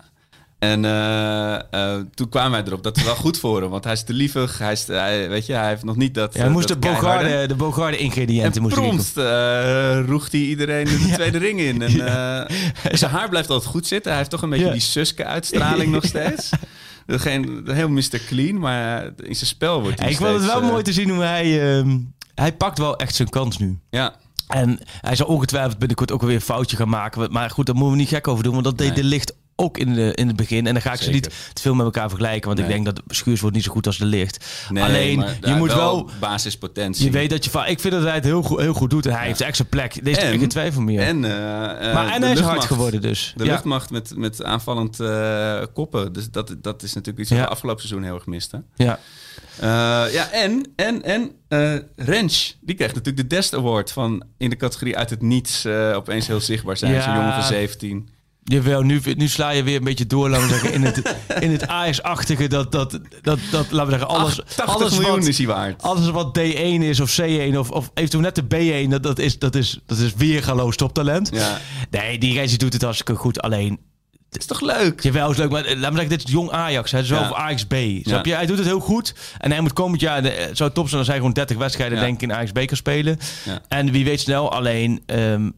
[0.59, 3.71] En eh, eh, toen kwamen wij erop dat het wel goed voor hem.
[3.71, 4.59] Want hij is te lievig.
[4.59, 6.35] Hij, is te- hij, weet je, hij heeft nog niet dat.
[6.35, 6.93] Ja, hij moest de dat.
[6.93, 11.61] Bogarde, de Bogarde ingrediënten En moest hij prompt uh, roegt hij iedereen de tweede ring
[11.61, 11.83] in.
[11.83, 12.57] En, eh,
[12.93, 14.11] zijn haar blijft altijd goed zitten.
[14.11, 16.51] Hij heeft toch een beetje die Suske-uitstraling nog steeds.
[17.07, 18.19] Geen, heel Mr.
[18.27, 21.11] Clean, maar in zijn spel wordt hij Ik vond het wel eh, mooi te zien
[21.11, 21.77] hoe hij...
[21.79, 21.99] ehm,
[22.35, 23.79] hij pakt wel echt zijn kans nu.
[23.91, 24.15] Ja,
[24.49, 27.33] En hij zal ongetwijfeld binnenkort ook weer een foutje gaan maken.
[27.33, 28.53] Maar goed, daar moeten we niet gek over doen.
[28.53, 28.97] Want dat deed Nee.
[29.03, 30.67] de licht ook in, de, in het begin.
[30.67, 32.47] En dan ga ik ze niet te veel met elkaar vergelijken.
[32.49, 34.45] Want ik denk dat Schuurs wordt niet zo goed als de licht.
[34.71, 36.11] nee, Alleen, maar je moet wel...
[36.21, 37.05] basispotentie.
[37.05, 37.67] Je weet dat je van...
[37.67, 39.07] Ik vind dat hij het heel goed, heel goed doet.
[39.07, 39.95] En hij heeft echt zijn plek.
[39.95, 41.01] Is En- geen twijfel meer.
[41.01, 41.31] En, eh,
[41.89, 43.33] eh, maar en hij is hard geworden dus.
[43.37, 43.51] De Ja.
[43.51, 46.13] luchtmacht met, met aanvallend eh, koppen.
[46.13, 47.37] Dus dat, dat is natuurlijk iets Ja.
[47.37, 48.67] wat we afgelopen seizoen heel erg misten.
[48.75, 48.99] Ja.
[49.61, 51.31] Ja, en, en, en
[51.97, 56.27] Rens, die krijgt natuurlijk de Dest Award van in de categorie uit het niets opeens
[56.27, 56.93] heel zichtbaar zijn.
[56.93, 57.03] Ja.
[57.03, 58.09] Zo'n jongen van 17.
[58.45, 61.51] Jawel, nu, nu sla je weer een beetje door, laten we zeggen, in het, in
[61.51, 62.47] het Ajax-achtige.
[62.49, 62.91] Dat, dat,
[63.23, 65.83] dat, dat, laten we zeggen, alles, 80 alles miljoen wat, is hij waard.
[65.83, 69.39] Alles wat D1 is of C1 of, of eventueel net de B1, dat, dat, is,
[69.39, 71.31] dat, is, dat is weergaloos toptalent.
[71.33, 71.59] Ja.
[71.91, 73.43] Nee, die Renzi doet het hartstikke goed.
[73.43, 73.79] Alleen,
[74.31, 75.03] Het is toch leuk?
[75.03, 76.91] jawel is leuk, maar eh, laat me zeggen, dit is jong Ajax.
[76.91, 77.21] Ja.
[77.31, 77.75] of Ajax B.
[78.03, 78.35] Snap je?
[78.35, 79.15] Hij doet het heel goed.
[79.39, 82.05] En hij moet komend jaar, eh, zou top zijn als hij gewoon 30 wedstrijden Ja.
[82.05, 83.19] denk ik in Ajax B kan spelen.
[83.45, 83.61] Ja.
[83.69, 85.51] En wie weet snel, alleen, ehm,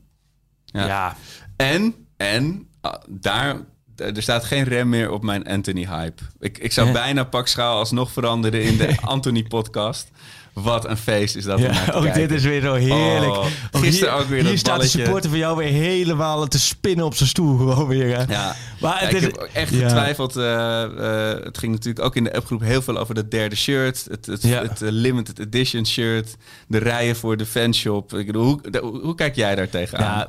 [0.64, 0.86] Ja.
[0.86, 1.16] ja.
[1.56, 2.68] En, en
[3.08, 3.56] daar,
[3.96, 6.22] er staat geen rem meer op mijn Anthony-hype.
[6.40, 6.92] Ik, ik zou Ja.
[6.92, 10.08] bijna pak schaal alsnog veranderen in de Anthony-podcast.
[10.52, 12.20] Wat een feest is dat Ja, ook kijken.
[12.20, 13.32] dit is weer zo heerlijk.
[13.36, 14.98] Oh, gisteren hier, ook weer Hier dat staat balletje.
[14.98, 18.16] de supporter van jou weer helemaal te spinnen op zijn stoel gewoon weer.
[18.16, 18.32] Hè.
[18.32, 19.78] Ja, Maar Ja, het ik is, heb echt ja.
[19.88, 20.36] getwijfeld.
[20.36, 24.06] eh, eh, het ging natuurlijk ook in de appgroep heel veel over dat derde shirt.
[24.10, 26.36] Het, het, het eh, limited edition shirt.
[26.68, 28.12] De rijen voor de fanshop.
[28.14, 30.26] Ik bedoel, hoe, de- hoe, hoe kijk jij daar tegenaan?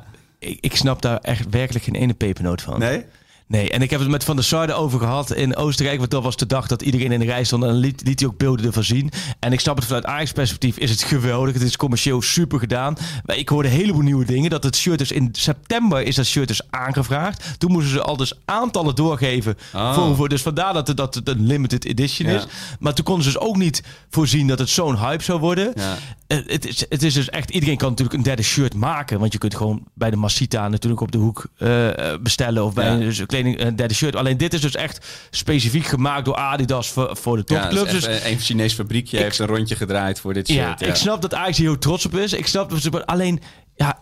[0.60, 2.78] Ik snap daar echt werkelijk geen ene pepernoot van.
[2.78, 3.04] nee?
[3.48, 5.98] Nee, en ik heb het met Van der Sarde over gehad in Oostenrijk.
[5.98, 7.64] Want dat was de dag dat iedereen in de rij stond.
[7.64, 9.10] En liet, liet hij ook beelden ervan zien.
[9.40, 11.52] En ik snap het vanuit Ajax perspectief is het geweldig.
[11.54, 12.96] Het is commercieel super gedaan.
[13.24, 14.50] Maar ik hoorde een heleboel nieuwe dingen.
[14.50, 17.54] Dat het shirt dus in september is dat shirt dus aangevraagd.
[17.58, 19.56] Toen moesten ze al dus aantallen doorgeven.
[19.74, 19.94] Oh.
[19.94, 22.36] Voor, voor, dus vandaar dat het, dat het een limited edition Ja.
[22.36, 22.46] is.
[22.80, 25.72] Maar toen konden ze dus ook niet voorzien dat het zo'n hype zou worden.
[25.74, 25.96] Ja.
[26.26, 29.18] Eh, Het is, het is dus echt, iedereen kan natuurlijk een derde shirt maken.
[29.18, 31.88] Want je kunt gewoon bij de Masita natuurlijk op de hoek eh,
[32.22, 32.64] bestellen.
[32.64, 32.92] Of bij Ja.
[32.92, 34.16] een dus een kleding een derde shirt.
[34.16, 37.90] Alleen dit is dus echt specifiek gemaakt door Adidas voor, voor de Ja, topclubs.
[37.90, 40.80] dus dus echt een, Chinees fabriekje heeft een rondje gedraaid voor dit ja, shirt.
[40.90, 42.32] ik snap dat Ajax hier heel trots op is.
[42.32, 43.40] Ik snap dat ze, alleen,
[43.74, 43.98] ja,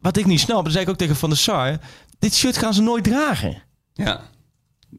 [0.00, 1.78] wat ik niet snap, dat zei ik ook tegen Van der Sar.
[2.18, 3.62] Dit shirt gaan ze nooit dragen.
[3.94, 4.20] Ja.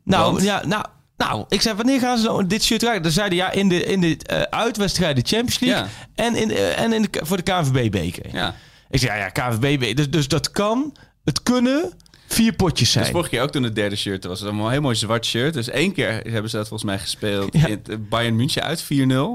[0.03, 0.43] Nou, Want?
[0.43, 0.86] ja, nou,
[1.17, 3.01] nou, ik zei, wanneer gaan ze nou dit shirt dragen?
[3.01, 5.89] Dan zeiden ja, in de, in de eh, uitwedstrijden Champions League Ja.
[6.25, 8.25] en, in, eh, en in de, voor de KNVB-beker.
[8.36, 8.55] ja.
[8.89, 11.93] Ik zei, ja, ja KNVB, dus, dus dat kan, het kunnen
[12.34, 13.03] vier potjes zijn.
[13.03, 14.39] Dus vorige keer ook toen het derde shirt was.
[14.39, 15.53] Het was een heel mooi zwart shirt.
[15.53, 17.53] Dus één keer hebben ze dat volgens mij gespeeld.
[17.53, 17.67] Ja.
[17.67, 18.88] In eh, Bayern München uit 4-0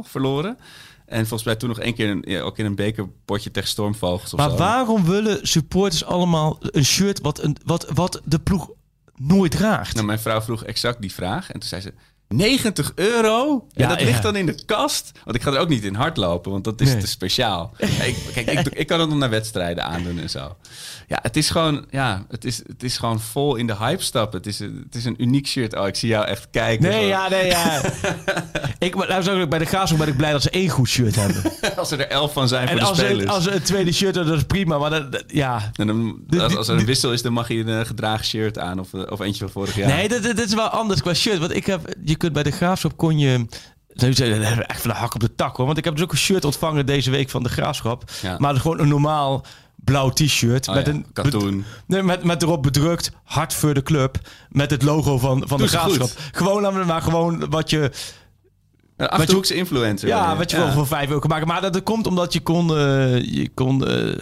[0.03, 0.59] verloren.
[1.07, 4.33] En volgens mij toen nog één keer een, ja, ook in een bekerpotje tegen Stormvogels
[4.33, 4.57] of maar zo.
[4.57, 8.71] waarom willen supporters allemaal een shirt wat, een, wat, wat de ploeg
[9.17, 9.95] nooit draagt?
[9.95, 11.51] Nou, mijn vrouw vroeg exact die vraag.
[11.51, 11.93] En toen zei ze...
[12.29, 13.67] 90 euro?
[13.73, 15.11] Ja, Ja, dat ligt dan in de kast.
[15.25, 17.01] Want ik ga er ook niet in hardlopen, want dat is Nee.
[17.01, 17.73] te speciaal.
[17.79, 20.57] ik, kijk, ik, ik kan het nog naar wedstrijden aandoen en zo.
[21.09, 24.39] Ja, het is gewoon, ja, het is, het is gewoon vol in de hype stappen.
[24.39, 25.77] Het is, een- het is een uniek shirt.
[25.77, 26.89] Oh, ik zie jou echt kijken.
[26.89, 27.07] Nee, Zo.
[27.09, 27.81] ja, nee, ja.
[28.79, 31.43] ik, nou, bij de Graafschap ben ik blij dat ze één goed shirt hebben.
[31.77, 33.23] Als er er elf van zijn voor en de als spelers.
[33.23, 34.79] ze, als een tweede shirt dat is prima.
[34.79, 36.21] Maar dat, dat- ja, En dan,
[36.57, 38.79] als, er een wissel is, dan mag je een eh, gedragen shirt aan.
[38.79, 39.89] Of, eh, of eentje van vorig jaar.
[39.89, 41.39] Nee, dat is wel anders qua shirt.
[41.39, 43.47] Want ik heb, je kunt bij de graafschap kon je
[43.95, 45.67] we echt van de hak op de tak hoor.
[45.67, 48.11] Want ik heb dus ook een shirt ontvangen deze week van de graafschap.
[48.23, 48.37] Ja.
[48.39, 49.45] Maar gewoon een normaal
[49.77, 50.69] blauw t-shirt.
[50.69, 51.65] Oh met ja, een katoen.
[51.87, 54.19] Nee, met, met erop bedrukt hard voor de club.
[54.49, 55.95] Met het logo van, van de ze goed.
[55.95, 56.23] graafschap.
[56.33, 57.91] Gewoon, maar gewoon wat je.
[58.97, 60.09] Een Achterhoekse influencer.
[60.09, 61.47] Ja, wat je wel voor vijf euro kan maken.
[61.47, 64.19] Maar dat, dat komt omdat je kon, eh, je kon eh,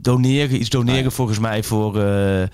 [0.00, 2.00] doneren, iets doneren Ah, volgens mij voor.
[2.00, 2.46] eh,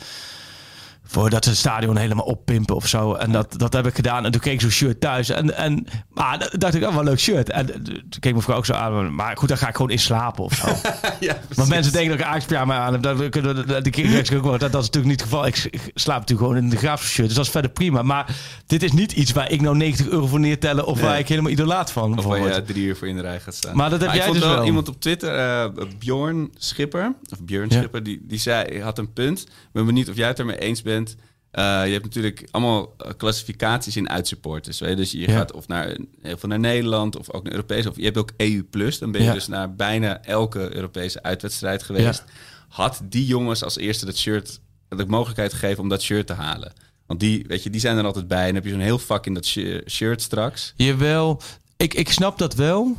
[1.12, 3.14] voor dat ze het stadion helemaal oppimpen of zo.
[3.14, 4.24] En dat, dat heb ik gedaan.
[4.24, 5.28] En toen kreeg ik zo'n shirt thuis.
[5.28, 7.50] En, en maar dacht ik, oh, wel een leuk shirt.
[7.50, 9.14] En eh, toen keek mijn vrouw ook zo aan.
[9.14, 10.66] Maar goed, dan ga ik gewoon in slapen of zo.
[11.20, 13.02] ja, Want mensen denken dat ik een Ajax-pyjama aan heb.
[13.02, 14.58] Dat, ook wel.
[14.58, 15.46] Dat, dat is natuurlijk niet het geval.
[15.46, 17.26] Ik, slaap natuurlijk gewoon in de graafse shirt.
[17.26, 18.02] Dus dat is verder prima.
[18.02, 18.36] Maar
[18.66, 20.86] dit is niet iets waar ik nou 90 euro voor neertellen.
[20.86, 21.04] Of Nee.
[21.04, 23.54] waar ik helemaal idolaat van Of waar je drie uur voor in de rij gaat
[23.54, 23.76] staan.
[23.76, 24.64] Maar dat heb jij dus wel.
[24.64, 27.76] iemand op Twitter, eh Bjorn Schipper, of Björn Ja.
[27.76, 29.40] Schipper, die, die zei, had een punt.
[29.40, 31.01] Ik ben benieuwd of jij het ermee eens bent.
[31.50, 34.78] Eh, je hebt natuurlijk allemaal eh, klassificaties in uitsupporters.
[34.80, 34.96] weet je.
[34.96, 35.32] Dus je Ja.
[35.36, 37.86] gaat of naar, heel veel naar Nederland of ook naar Europees.
[37.86, 38.64] Of je hebt ook EU+.
[38.98, 39.32] Dan ben je Ja.
[39.32, 42.24] dus naar bijna elke Europese uitwedstrijd geweest.
[42.68, 46.72] Had die jongens als eerste dat shirt, de mogelijkheid gegeven om dat shirt te halen.
[47.06, 48.38] Want die, weet je, die zijn er altijd bij.
[48.40, 50.72] En dan heb je zo'n heel vak in dat shi- shirt straks.
[50.76, 51.40] Jawel,
[51.76, 52.96] ik, ik snap dat wel.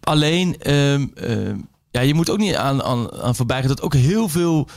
[0.00, 1.56] Alleen, ehm, ehm,
[1.90, 4.68] ja, je moet ook niet aan, aan, aan voorbij gaan dat ook heel veel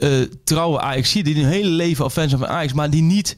[0.00, 0.10] eh,
[0.44, 3.36] trouwe Ajax die hun hele leven al fan zijn van Ajax, maar die niet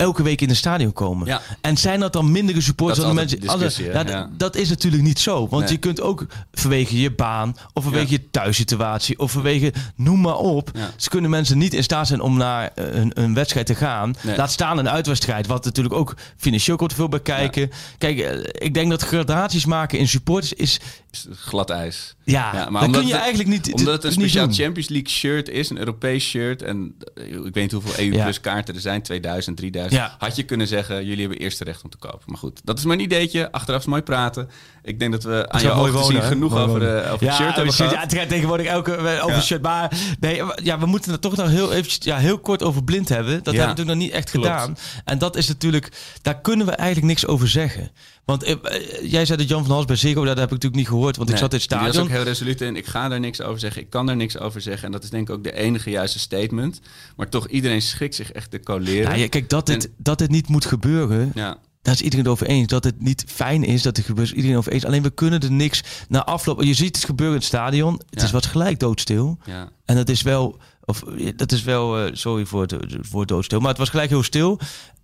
[0.00, 1.26] elke week in het stadion komen.
[1.26, 1.40] Ja.
[1.60, 3.40] En zijn dat dan mindere supporters dan de mensen?
[3.40, 4.30] de ja, Ja.
[4.36, 5.48] Dat is natuurlijk niet zo.
[5.48, 5.72] Want Nee.
[5.72, 10.70] je kunt ook vanwege je baan of vanwege je thuissituatie of vanwege noem maar op.
[10.96, 14.14] Ze kunnen mensen niet in staat zijn om naar eh, een, een wedstrijd te gaan.
[14.22, 14.36] Nee.
[14.36, 17.70] Laat staan een uitwedstrijd, wat natuurlijk ook financieel komt veel bij kijken.
[17.98, 20.80] Kijk, eh, ik denk dat gradaties maken in supporters is.
[21.10, 22.14] Is glad ijs.
[22.30, 23.72] Ja, Ja, maar omdat kun je het- eigenlijk niet.
[23.74, 24.48] Omdat het een speciaal.
[24.52, 26.62] Champions League shirt is, een Europees shirt.
[26.62, 30.00] En eh, ik weet niet hoeveel EU plus kaarten er zijn, 2000, 3000.
[30.00, 30.14] Ja.
[30.18, 32.22] Had je kunnen zeggen, jullie hebben eerste recht om te kopen.
[32.26, 33.52] Maar goed, dat is een ideetje.
[33.52, 34.48] Achteraf is mooi praten.
[34.82, 37.36] Ik denk dat we aan mooi ogen wonen, zien genoeg Mooi over, de, over het
[37.36, 37.92] shirt hebben gehad.
[37.92, 39.62] Ja, het gaat tegenwoordig elke eh, over shirt.
[39.62, 43.08] Maar nee, ja, we moeten het toch nog heel, eventjes, ja, heel kort over blind
[43.08, 43.34] hebben.
[43.34, 44.46] Dat hebben we natuurlijk nog niet echt Klopt.
[44.46, 44.76] gedaan.
[45.04, 45.88] En dat is natuurlijk,
[46.22, 47.90] daar kunnen we eigenlijk niks over zeggen.
[48.24, 50.74] Want eh, eh, jij zei dat Jan van Hals bij Ziggo, dat heb ik natuurlijk
[50.80, 51.16] niet gehoord.
[51.16, 52.08] Want ik zat in het die was stadion.
[52.10, 52.76] ook heel resoluut in.
[52.76, 53.82] Ik ga daar niks over zeggen.
[53.82, 54.84] Ik kan daar niks over zeggen.
[54.86, 56.80] En dat is denk ik ook de enige juiste statement.
[57.16, 59.10] Maar toch, iedereen schrikt zich echt de coleren.
[59.10, 61.56] Ja, ja, kijk, dat dit, dat dit niet moet gebeuren, ja.
[61.82, 62.66] Daar is iedereen het over eens.
[62.66, 64.28] Dat het niet fijn is dat het gebeurt.
[64.28, 64.84] is iedereen over eens.
[64.84, 66.62] Alleen we kunnen er niks na afloop.
[66.62, 67.92] Je ziet het gebeuren in het stadion.
[67.92, 68.22] Het Ja.
[68.24, 69.38] is wat gelijk doodstil.
[69.46, 69.68] ja.
[69.84, 70.58] En dat is wel.
[70.84, 71.04] Of
[71.36, 71.98] dat is wel.
[71.98, 73.58] eh, sorry voor het, voor het doodstil.
[73.60, 74.58] Maar het was gelijk heel stil.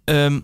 [0.05, 0.41] Ehm,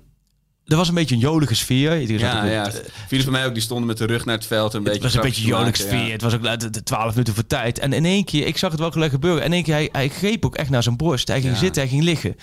[0.66, 1.90] er was een beetje een jolige sfeer.
[2.06, 2.70] Zat Ja, ja.
[3.08, 4.74] Van mij ook, die stonden met de rug naar het veld.
[4.74, 6.06] Een Het beetje was een beetje jolige sfeer.
[6.06, 6.12] ja.
[6.12, 7.78] Het was ook de- de 12 minuten voor tijd.
[7.78, 9.40] En in één keer, ik zag het wel gelijk gebeuren.
[9.40, 11.28] En in één keer, hij, hij greep ook echt naar zijn borst.
[11.28, 11.58] Hij ging Ja.
[11.58, 12.36] zitten, hij ging liggen.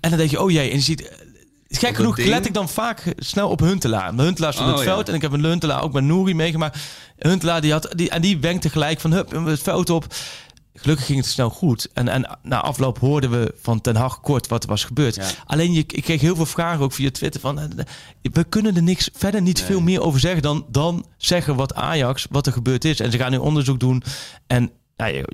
[0.00, 0.70] En dan denk je, oh jee.
[0.70, 1.12] En je ziet...
[1.72, 4.16] Gek genoeg ding- let ik dan vaak snel op Huntelaar.
[4.16, 4.92] De Huntelaar stond Oh, het ja.
[4.92, 5.08] veld.
[5.08, 6.78] En ik heb een Huntelaar ook bij Nouri meegemaakt.
[7.18, 10.06] Huntelaar, die had, die, en die wenkte gelijk van hup, het veld op.
[10.80, 11.88] Gelukkig ging het snel goed.
[11.92, 15.14] En, en na afloop hoorden we van Ten Hag kort wat er was gebeurd.
[15.14, 15.30] Ja.
[15.46, 17.58] Alleen je, ik kreeg heel veel vragen ook via Twitter van...
[17.58, 17.84] eh,
[18.22, 19.66] we kunnen er niks verder niet Nee.
[19.66, 20.42] veel meer over zeggen...
[20.42, 23.00] Dan, dan zeggen wat Ajax, wat er gebeurd is.
[23.00, 24.02] En ze gaan nu onderzoek doen.
[24.46, 25.24] En nou,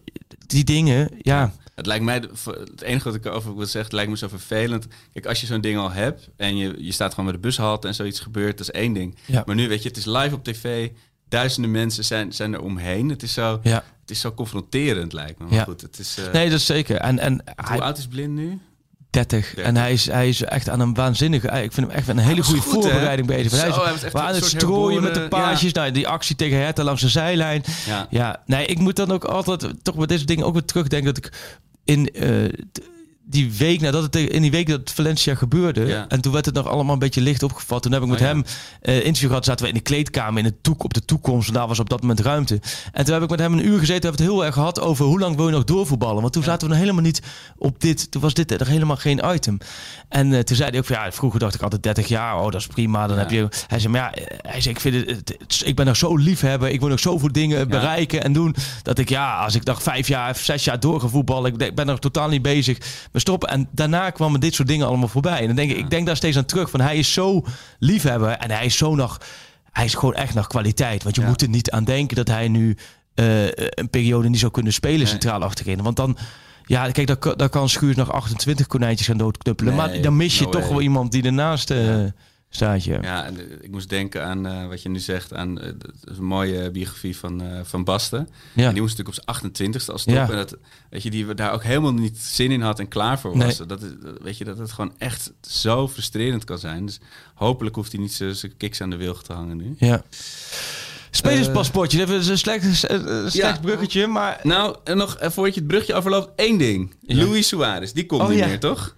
[0.47, 1.53] die dingen, ja...
[1.75, 4.87] Het lijkt mij, het enige wat ik erover wil zeggen, het lijkt me zo vervelend.
[5.13, 7.89] Kijk, als je zo'n ding al hebt en je, je staat gewoon met de bushalte
[7.89, 9.17] en zoiets gebeurt, dat is één ding.
[9.27, 9.43] Ja.
[9.47, 10.91] Maar nu, weet je, het is live op tv,
[11.29, 13.09] duizenden mensen zijn, zijn er omheen.
[13.09, 13.85] Het is zo, ja.
[14.01, 15.45] het is zo confronterend, lijkt me.
[15.45, 15.65] Maar Ja.
[15.65, 16.17] goed, het is...
[16.27, 16.97] eh, Nee, dat is zeker.
[16.97, 18.59] En, en Hoe hij, oud is Blind nu?
[19.11, 19.55] 30.
[19.55, 21.47] En hij is, hij is echt aan een waanzinnige...
[21.47, 22.91] Ik vind hem echt met een hele goede goed, hè?
[22.91, 23.51] voorbereiding bezig.
[23.51, 25.73] Zo, hij is, hij was echt we aan het strooien met de paasjes.
[25.73, 27.63] Nou, die actie tegen Hertha langs de zijlijn.
[27.87, 28.07] Ja.
[28.11, 31.25] Ja, nee, ik moet dan ook altijd toch bij deze dingen ook weer terugdenken dat
[31.27, 31.33] ik
[31.85, 32.05] in
[32.73, 32.81] t-
[33.29, 36.05] die week nadat het in die week dat Valencia gebeurde Ja.
[36.09, 37.83] en toen werd het nog allemaal een beetje licht opgevat.
[37.83, 38.33] Toen heb ik met Oh, ja.
[38.33, 38.45] hem
[38.81, 39.45] eh interview gehad.
[39.45, 41.49] Zaten we in de kleedkamer in de toek op de toekomst.
[41.49, 42.61] En daar was op dat moment ruimte.
[42.93, 44.03] En toen heb ik met hem een uur gezeten.
[44.09, 46.21] Hebben het heel erg gehad over hoe lang wil je nog doorvoetballen.
[46.21, 47.23] Want toen zaten we nog helemaal niet
[47.57, 48.11] op dit.
[48.11, 49.59] Toen was dit er helemaal geen item.
[50.09, 52.37] En eh, toen zei hij ook van ja, vroeger dacht ik altijd 30 jaar.
[52.37, 53.07] Oh, dat is prima.
[53.07, 53.49] Dan heb je.
[53.67, 55.97] Hij zei maar ja, eh, hij zei ik vind het, het- het- ik ben nog
[55.97, 56.69] zo liefhebber.
[56.69, 58.55] Ik wil nog zoveel dingen bereiken en doen.
[58.83, 61.59] Dat ik ja, als ik nog vijf jaar, of zes jaar door ga voetballen.
[61.59, 62.79] Ik, ben nog totaal niet bezig
[63.17, 63.49] met stoppen.
[63.49, 65.41] En daarna kwamen dit soort dingen allemaal voorbij.
[65.41, 66.71] En dan denk ik, ik denk daar steeds aan terug.
[66.71, 67.45] Van hij is zo
[67.79, 69.21] liefhebber en hij is zo nog.
[69.73, 71.03] Hij is gewoon echt nog kwaliteit.
[71.03, 71.27] Want je Ja.
[71.29, 72.77] moet er niet aan denken dat hij nu
[73.15, 75.07] eh, een periode niet zou kunnen spelen Nee.
[75.07, 75.83] centraal achterin.
[75.83, 76.17] Want dan,
[76.65, 79.75] ja, kijk, daar, kan- daar kan Schuurs nog 28 konijntjes gaan doodknuppelen.
[79.77, 80.71] Nee, maar dan mis je no toch way.
[80.71, 82.05] wel iemand die ernaast eh,
[82.49, 86.25] Ja, en, eh, ik moest denken aan eh, wat je nu zegt, aan is een
[86.25, 88.29] mooie biografie van, van Basten.
[88.53, 88.67] Ja.
[88.67, 90.15] En die moest natuurlijk op zijn 28ste als top.
[90.15, 90.31] Ja.
[90.31, 90.57] En dat,
[90.91, 93.47] weet je, die we daar ook helemaal niet zin in had en klaar voor Nee.
[93.47, 93.57] was.
[93.67, 96.87] Dat, is- dat- weet je, dat het gewoon echt zo frustrerend kan zijn.
[96.87, 96.99] Dus
[97.35, 99.75] hopelijk hoeft hij niet zijn kiks aan de wilg te hangen nu.
[99.79, 100.03] Ja.
[101.11, 103.59] Spelerspaspoortje, dat is een slecht, slecht Ja.
[103.61, 104.41] bruggetje, maar...
[104.43, 106.95] Nou, en nog voordat je het brugje overloopt, één ding.
[107.01, 107.25] Ja.
[107.25, 108.96] Luis Suarez, die komt Oh, niet meer, toch?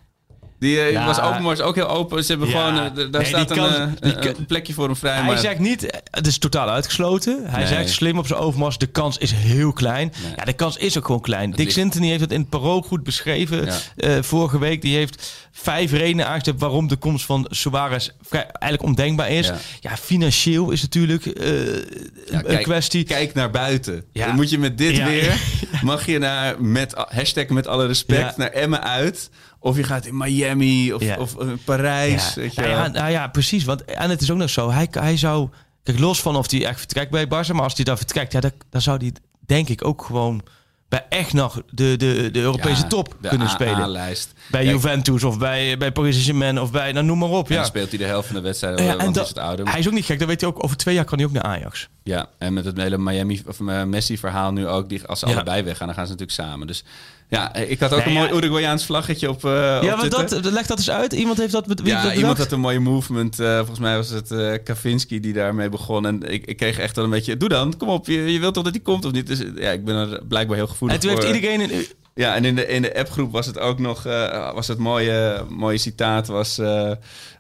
[0.59, 1.07] Die eh, Ja.
[1.07, 2.25] was open, was ook heel open.
[2.25, 2.59] Ze hebben Ja.
[2.59, 5.15] gewoon, eh, daar Nee, staat een, eh, een- plekje voor hem vrij.
[5.15, 7.41] Hij maar zegt niet, het is totaal uitgesloten.
[7.45, 7.69] Hij Nee.
[7.69, 10.13] zegt slim op zijn overmars, de kans is heel klein.
[10.23, 10.33] Nee.
[10.37, 11.51] Ja, de kans is ook gewoon klein.
[11.51, 14.23] Dick ligt- Sinton heeft het in het parool goed beschreven Ja.
[14.23, 14.83] vorige week.
[14.83, 19.51] Die heeft vijf redenen aangestipt waarom de komst van Suarez eigenlijk ondenkbaar is.
[19.81, 23.05] Ja, financieel is natuurlijk een kijk, kwestie.
[23.05, 24.05] Kijk naar buiten.
[24.13, 25.41] Dan moet je met dit weer,
[25.83, 29.31] mag je naar, met, hashtag met alle respect, naar Emmen uit.
[29.61, 31.17] Of je gaat in Miami of, Ja.
[31.17, 32.35] of eh, Parijs.
[32.35, 32.41] Ja.
[32.41, 33.65] Weet je Nou ja, nou ja, precies.
[33.65, 35.49] Want, en het is ook nog zo, hij, hij zou...
[35.83, 38.41] Kijk, los van of hij echt vertrekt bij Barca, maar als hij daar vertrekt, ja,
[38.41, 39.13] dan, dan zou hij
[39.47, 40.43] denk ik ook gewoon
[40.89, 43.77] bij echt nog de, de, de Europese Ja, top de kunnen A- spelen.
[43.77, 44.33] A-lijst.
[44.51, 47.47] Bij Juventus of bij, bij Paris Saint-Germain of bij, nou noem maar op.
[47.49, 47.59] En Ja.
[47.61, 49.69] dan speelt hij de helft van de wedstrijden, Ja, want is het ouder.
[49.71, 50.65] Hij is ook niet gek, dat weet hij ook.
[50.65, 51.89] Over twee jaar kan hij ook naar Ajax.
[52.03, 54.89] Ja, en met het hele Miami of eh, Messi-verhaal nu ook.
[54.89, 56.67] Die, als ze allebei weggaan, dan gaan ze natuurlijk samen.
[56.67, 56.85] Dus
[57.29, 59.45] ja, ik had ook Nee, een mooi Uruguayaans vlaggetje op.
[59.45, 61.13] eh ja, op maar dat, leg dat eens uit.
[61.13, 61.67] Iemand heeft dat...
[61.67, 63.41] Wie Ja, dat iemand had een mooie movement.
[63.41, 66.07] eh, volgens mij was het eh Kavinski die daarmee begon.
[66.07, 67.37] En ik, ik kreeg echt wel een beetje...
[67.37, 68.07] Doe dan, kom op.
[68.07, 69.27] Je, je wilt toch dat hij komt of niet?
[69.27, 71.35] Dus ja, ik ben er blijkbaar heel gevoelig En toen heeft voor.
[71.35, 71.61] iedereen...
[71.73, 74.07] Een, Ja, en in de, in de appgroep was het ook nog...
[74.07, 76.59] eh, was het mooie, mooie citaat was...
[76.59, 76.91] eh,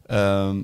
[0.06, 0.56] ehm,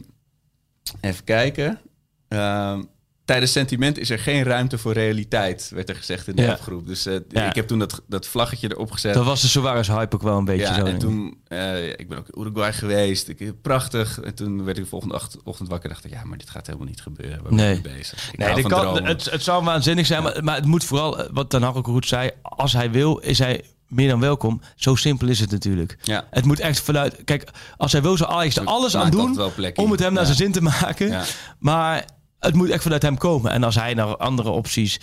[1.00, 1.80] even kijken.
[2.28, 2.82] Ehm,
[3.24, 6.58] Tijdens sentiment is er geen ruimte voor realiteit, werd er gezegd in de Ja.
[6.84, 7.48] Dus eh, Ja.
[7.48, 9.14] ik heb toen dat, dat vlaggetje erop gezet.
[9.14, 10.84] dat was de Suarez-hype ook wel een beetje Ja, zo.
[10.84, 13.28] en toen, eh, ik ben ook in Uruguay geweest.
[13.28, 14.20] Ik, prachtig.
[14.20, 16.66] En toen werd ik de volgende ochtend wakker en dacht ik, ja, maar dit gaat
[16.66, 17.42] helemaal niet gebeuren.
[17.42, 17.80] Waar Nee.
[17.82, 18.32] mee bezig?
[18.32, 21.52] Ik Nee, kan, het, het zou waanzinnig zijn, maar, maar het moet vooral, eh, wat
[21.52, 24.60] Hag ook goed zei, als hij wil, is hij meer dan welkom.
[24.76, 25.96] Zo simpel is het natuurlijk.
[26.02, 26.26] Ja.
[26.30, 27.24] Het moet echt vanuit...
[27.24, 29.40] Kijk, als hij wil, zou er Maakt alles aan doen
[29.74, 31.22] om het hem naar zijn zin te maken.
[31.58, 32.04] Maar
[32.44, 33.50] het moet echt vanuit hem komen.
[33.52, 35.00] En als hij naar andere opties,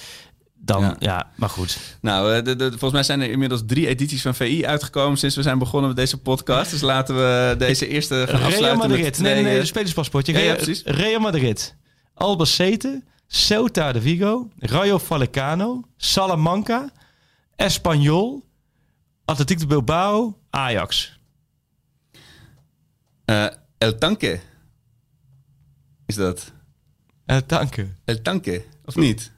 [0.55, 0.81] dan...
[0.81, 1.31] Ja, Ja.
[1.35, 1.77] maar goed.
[2.01, 5.35] Nou, eh, de, de, volgens mij zijn er inmiddels drie edities van VI uitgekomen sinds
[5.35, 6.71] we zijn begonnen met deze podcast.
[6.71, 9.19] Dus laten we deze eerste gaan Real Madrid.
[9.19, 10.33] Nee, nee, nee, twee, de spelerspaspoortje.
[10.33, 10.75] Ja, ja, Real.
[10.83, 11.75] Real Madrid.
[12.13, 13.03] Albacete.
[13.27, 14.49] Ceuta de Vigo.
[14.59, 15.81] Rayo Vallecano.
[15.97, 16.89] Salamanca.
[17.55, 18.45] Espanyol.
[19.25, 20.37] Atletico de Bilbao.
[20.49, 21.19] Ajax.
[23.25, 23.45] eh,
[23.77, 24.39] El Tanque.
[26.05, 26.51] Is dat?
[27.31, 27.95] Uh, danken.
[28.05, 28.17] El
[28.85, 29.31] of niet?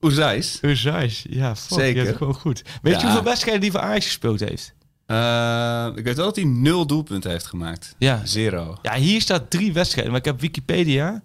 [0.00, 0.58] Oezais.
[0.62, 1.24] Uzais.
[1.28, 1.88] Ja, fuck, Zeker.
[1.88, 2.62] je hebt het gewoon goed.
[2.82, 4.74] Weet je hoeveel wedstrijden die voor Ajax gespeeld heeft?
[5.06, 7.94] Eh, ik weet wel dat hij nul doelpunten heeft gemaakt.
[7.98, 8.20] Ja.
[8.24, 8.78] Zero.
[8.82, 10.10] Ja, hier staat drie wedstrijden.
[10.12, 11.22] Maar ik heb Wikipedia.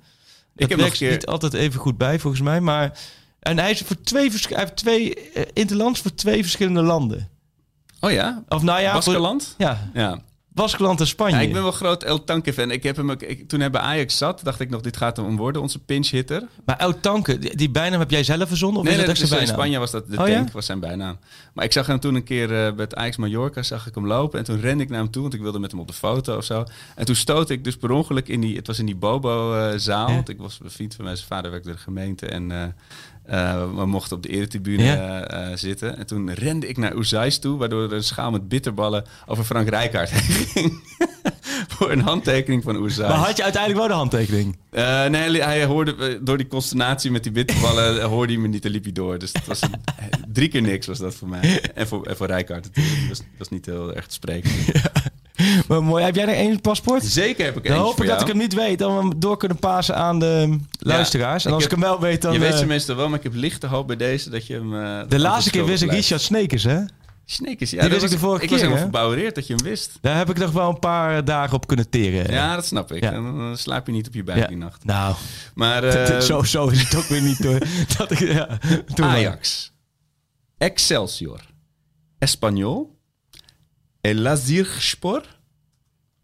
[0.56, 2.62] Dat heb nog keer- niet altijd even goed bij, volgens mij.
[2.62, 3.00] Maar...
[3.40, 7.30] En hij, is voor twee, hij heeft twee uh, interlands voor twee verschillende landen.
[8.00, 8.44] Oh ja?
[8.48, 10.22] Of nou ja, voor, ja, Ja.
[10.54, 11.36] Baskeland en Spanje.
[11.36, 12.72] Ja, ik ben wel groot El Tanque fan.
[12.72, 15.38] Ik heb hem ik, toen hij bij Ajax zat, dacht ik nog, dit gaat hem
[15.38, 16.44] worden, onze pinch hitter.
[16.66, 18.78] Maar El Tanke, die, die bijnaam heb jij zelf verzonnen?
[18.80, 19.48] Of Nee, is nee, dat is, in?
[19.48, 20.34] Spanje was dat, de Oh, ja?
[20.36, 21.18] tank was zijn bijnaam.
[21.54, 24.08] Maar ik zag hem toen een keer eh, bij het Ajax Mallorca, zag ik hem
[24.08, 24.40] lopen.
[24.40, 26.38] En toen rende ik naar hem toe, want ik wilde met hem op de foto
[26.38, 26.64] of zo.
[26.96, 30.08] En toen stootte ik dus per ongeluk in die, het was in die Bobo-zaal.
[30.08, 30.14] Ja.
[30.16, 32.26] Want ik was een vriend van mij, zijn vader werkte bij de gemeente.
[32.26, 32.64] En eh,
[33.54, 35.56] eh, we mochten op de eretribune Ja.
[35.56, 35.98] zitten.
[35.98, 39.70] En toen rende ik naar Oezais toe, waardoor er een schaal met bitterballen over Frank
[39.70, 40.84] Rijkaard heen ging.
[41.82, 43.08] Voor een handtekening van Oezais.
[43.10, 44.58] Maar had je uiteindelijk wel de handtekening?
[44.72, 48.48] Eh, nee, hij hoorde eh, door die consternatie met die bitterballen eh, hoorde hij me
[48.48, 49.20] niet en liep hij door.
[49.20, 49.70] Dus het was een,
[50.34, 51.62] drie keer niks was dat voor mij.
[51.74, 52.96] En voor, en voor Rijkaard natuurlijk.
[53.00, 54.52] Dat was, dat was niet heel erg te spreken.
[55.68, 57.04] Maar mooi, heb jij er één paspoort?
[57.04, 59.20] Zeker heb ik Dan eentje hoop ik dat ik hem niet weet, dan we hem
[59.20, 61.46] door kunnen pasen aan de luisteraars.
[61.46, 62.34] en als ik, heb- hem wel weet, dan...
[62.34, 64.54] Je weet eh, ze meestal wel, maar ik heb lichte hoop bij deze dat je
[64.54, 64.76] hem...
[64.76, 65.92] eh, de laatste keer wist ik.
[65.92, 66.80] Richard Snekers, hè?
[67.32, 67.82] Snekers, ja.
[67.82, 69.98] Die wist ik was- de vorige Ik was keer, helemaal verbouwereerd dat je hem wist.
[70.02, 72.32] Daar heb ik nog wel een paar dagen op kunnen teren.
[72.34, 73.04] Ja, dat snap ik.
[73.04, 73.12] Ja.
[73.12, 74.48] En dan slaap je niet op je buik Ja.
[74.48, 74.86] die nacht.
[74.86, 75.16] Nou,
[75.56, 77.60] Maar eh, zo, zo is het ook weer niet hoor.
[77.98, 78.60] Dat ik, ja.
[78.96, 79.72] Ajax,
[80.58, 81.40] Excelsior,
[82.20, 83.00] Espanyol,
[84.02, 85.26] Elazığspor,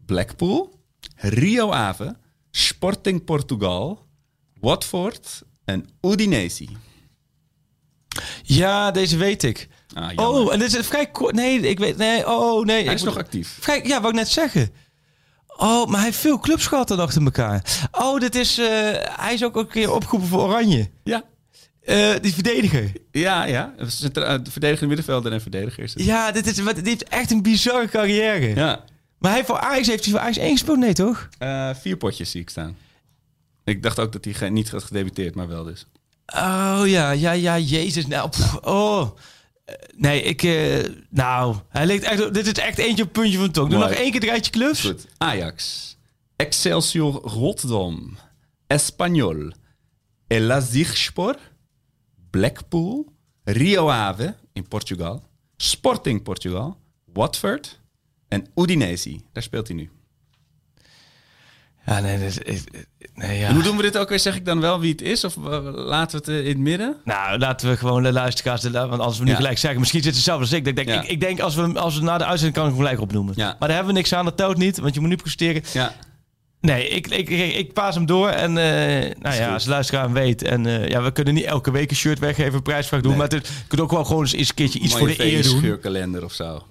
[0.06, 0.80] Blackpool,
[1.16, 2.16] Rio Ave,
[2.50, 4.06] Sporting Portugal,
[4.60, 6.66] Watford en Udinese.
[8.42, 9.68] Ja, deze weet ik.
[9.94, 10.10] Ah.
[10.28, 11.34] Oh, en dit is vrij kort.
[11.34, 11.96] Nee, ik weet.
[11.96, 12.84] Nee, oh nee.
[12.84, 13.56] Hij is nog actief.
[13.60, 14.70] Vrij, ja, wou ik net zeggen.
[15.56, 17.88] Oh, maar hij heeft veel clubs gehad dan achter elkaar.
[17.92, 18.58] Oh, dit is.
[18.58, 18.66] eh,
[19.20, 20.90] hij is ook een keer opgeroepen voor Oranje.
[21.04, 21.22] Ja,
[21.82, 22.92] Eh, die verdediger.
[23.12, 23.74] ja, ja.
[23.78, 23.86] Eh,
[24.50, 26.04] Verdedigende middenvelder en verdediger is het.
[26.04, 28.54] Ja, dit is, wat- die heeft echt een bizarre carrière.
[28.54, 28.84] Ja.
[29.18, 31.28] Maar hij voor Ajax heeft hij voor Ajax één gespeeld, nee toch?
[31.80, 32.76] Vier potjes zie ik staan.
[33.64, 35.86] Ik dacht ook dat hij niet had gedebuteerd, maar wel dus.
[36.26, 38.06] Oh ja, ja, ja, jezus.
[38.06, 39.10] Nou, pff, oh.
[39.68, 40.42] Eh, Nee, ik...
[40.42, 42.34] eh, nou, hij ligt echt...
[42.34, 43.70] Dit is echt eentje op het puntje van de tong.
[43.70, 43.90] Doe Mooi.
[43.90, 44.80] nog één keer het rijtje clubs.
[44.80, 45.06] Goed.
[45.18, 45.86] Ajax.
[46.36, 48.16] Excelsior Rotterdam.
[48.66, 49.52] Espanyol.
[50.26, 51.36] Elazigspor.
[52.30, 53.12] Blackpool.
[53.44, 55.22] Rio Ave in Portugal.
[55.56, 56.76] Sporting Portugal.
[57.04, 57.80] Watford.
[58.28, 59.20] En Udinese.
[59.32, 59.90] Daar speelt hij nu.
[61.88, 62.38] Ja, nee, is...
[63.14, 63.52] Nee, ja.
[63.52, 64.18] Hoe doen we dit ook weer?
[64.18, 65.24] Zeg ik dan wel wie het is?
[65.24, 66.96] Of eh, laten we het eh, in het midden?
[67.04, 68.60] Nou, laten we gewoon de luisteraars...
[68.60, 69.36] de- Want als we nu Ja.
[69.36, 69.80] gelijk zeggen...
[69.80, 70.66] Misschien zit het zelf als ik.
[70.66, 71.02] Ik denk, Ja.
[71.02, 73.34] ik, ik denk als, we, als we na de uitzending kan ik hem gelijk opnoemen.
[73.36, 73.46] Ja.
[73.46, 74.24] Maar daar hebben we niks aan.
[74.24, 74.78] Dat telt niet.
[74.78, 75.62] Want je moet nu presteren.
[75.72, 75.94] Ja.
[76.60, 78.28] Nee, ik, ik, ik, ik paas hem door.
[78.28, 80.42] En eh, nou ja, als de luisteraar hem weet.
[80.42, 83.10] En eh, ja, we kunnen niet elke week een shirt weggeven, een prijsvraag doen.
[83.10, 83.20] Nee.
[83.20, 85.42] Maar het, je kunt ook wel gewoon eens een keertje iets Mooie voor de eer
[85.42, 85.58] doen.
[85.58, 86.62] scheurkalender of zo.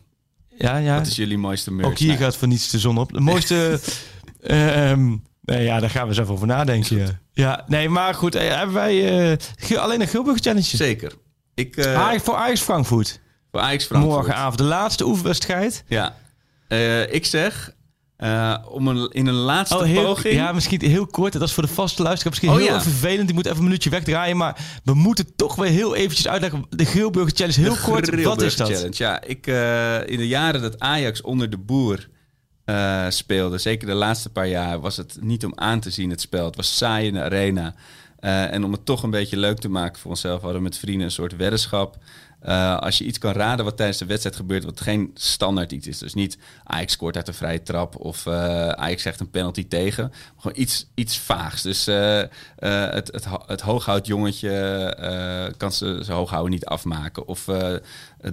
[0.58, 0.98] Ja, ja.
[0.98, 1.90] Wat is jullie mooiste merch?
[1.90, 3.14] Ook hier Nou, gaat voor niets de zon op.
[3.14, 3.80] De mooiste...
[4.48, 6.98] ehm, nee, ja, daar gaan we eens even over nadenken.
[6.98, 7.08] Ja.
[7.34, 8.36] ja, nee, maar goed.
[8.36, 9.30] eh, hebben wij
[9.70, 10.64] eh, alleen een Gilburg Challenge?
[10.78, 11.12] Zeker.
[11.54, 13.20] Ik, eh, Ajax voor Ajax Frankfurt.
[13.52, 14.14] voor Ajax Frankfurt.
[14.16, 15.84] Morgenavond de laatste oefenwedstrijd.
[15.88, 16.16] Ja.
[16.68, 17.72] Eh, ik zeg,
[18.18, 20.34] eh, om een, in een laatste Oh, heel, poging...
[20.34, 21.34] ja, misschien heel kort.
[21.34, 22.82] Dat is voor de vaste luisteraar misschien Oh, heel ja.
[22.82, 23.26] vervelend.
[23.26, 24.38] Die moet even een minuutje wegdraaien.
[24.38, 26.66] Maar we moeten toch weer heel eventjes uitleggen.
[26.70, 28.24] De Gilburg Challenge, heel De kort.
[28.24, 28.68] Wat is dat?
[28.70, 28.94] Challenge.
[28.98, 32.08] Ja, ik, eh, in de jaren dat Ajax onder de boer
[32.68, 36.22] eh, speelde, zeker de laatste paar jaar, was het niet om aan te zien het
[36.22, 36.46] spel.
[36.46, 37.76] Het was saai in de arena.
[38.20, 40.78] Eh, en om het toch een beetje leuk te maken voor onszelf, hadden we met
[40.78, 41.98] vrienden een soort weddenschap.
[42.40, 45.88] Eh, als je iets kan raden wat tijdens de wedstrijd gebeurt, wat geen standaard iets
[45.88, 45.98] is.
[45.98, 50.08] Dus niet Ajax scoort uit een vrije trap of eh, Ajax zegt een penalty tegen.
[50.10, 51.62] Maar gewoon iets, iets vaags.
[51.62, 52.22] Dus eh,
[52.60, 54.50] het, het, het hooghoud jongetje
[54.98, 57.28] eh, kan ze zijn hooghouden niet afmaken.
[57.28, 57.44] Of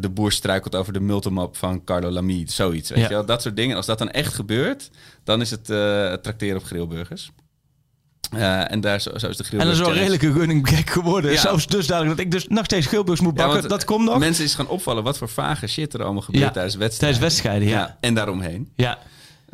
[0.00, 2.44] de boer struikelt over de multimap van Carlo Lamy.
[2.46, 3.08] Zoiets, weet Ja.
[3.08, 3.26] je wel.
[3.26, 3.76] Dat soort dingen.
[3.76, 4.90] Als dat dan echt gebeurt,
[5.24, 5.64] dan is het
[6.22, 7.30] trakteren op grillburgers.
[8.36, 11.32] Eh, en daar zo, zo is de En dat is wel een running gag geworden.
[11.32, 11.40] Ja.
[11.40, 13.68] Zelfs dusdanig dat ik dus nog steeds moet bakken.
[13.68, 14.18] dat komt nog.
[14.18, 17.18] Mensen is gaan opvallen wat voor vage shit er allemaal gebeurt Ja, tijdens wedstrijden.
[17.18, 17.98] tijdens wedstrijden, ja.
[18.00, 18.72] En daaromheen.
[18.76, 18.98] Ja.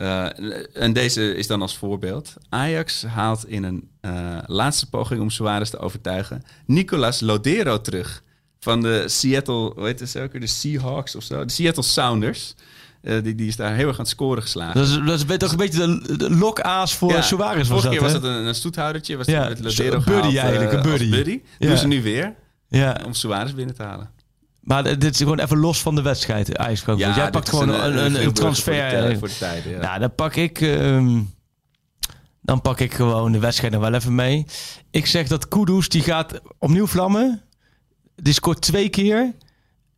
[0.00, 0.26] Eh,
[0.72, 2.34] en deze is dan als voorbeeld.
[2.48, 6.42] Ajax haalt in een eh, laatste poging om Suarez te overtuigen...
[6.66, 8.22] Nicolas Lodero terug.
[8.60, 10.40] Van de Seattle, hoe heet het ook?
[10.40, 11.44] De Seahawks of zo.
[11.44, 12.54] De Seattle Sounders.
[13.02, 14.74] Eh, die, die is daar heel erg aan het scoren geslagen.
[14.74, 17.84] Dat is, dat is toch een beetje de, de lokaas voor Ja, Suarez was Vorige
[17.86, 19.16] dat, keer was het een, een stoethoudertje.
[19.16, 21.10] Was Ja, met een buddy gehaald, eh, eigenlijk, een buddy.
[21.10, 21.40] buddy.
[21.58, 21.68] Ja.
[21.68, 22.34] Doen ze nu weer
[22.68, 23.00] Ja.
[23.06, 24.10] om Suarez binnen te halen.
[24.60, 26.46] Maar dit is gewoon even los van de wedstrijd.
[26.96, 28.90] Jij pakt gewoon een, een, een, Gilburger transfer.
[29.18, 29.80] Voor de, voor ja.
[29.80, 30.60] Nou, dan pak ik...
[30.60, 31.20] ehm,
[32.42, 34.46] dan pak ik gewoon de wedstrijd nog wel even mee.
[34.90, 37.42] Ik zeg dat Kudus, die gaat opnieuw vlammen.
[38.16, 39.34] Die scoort twee keer.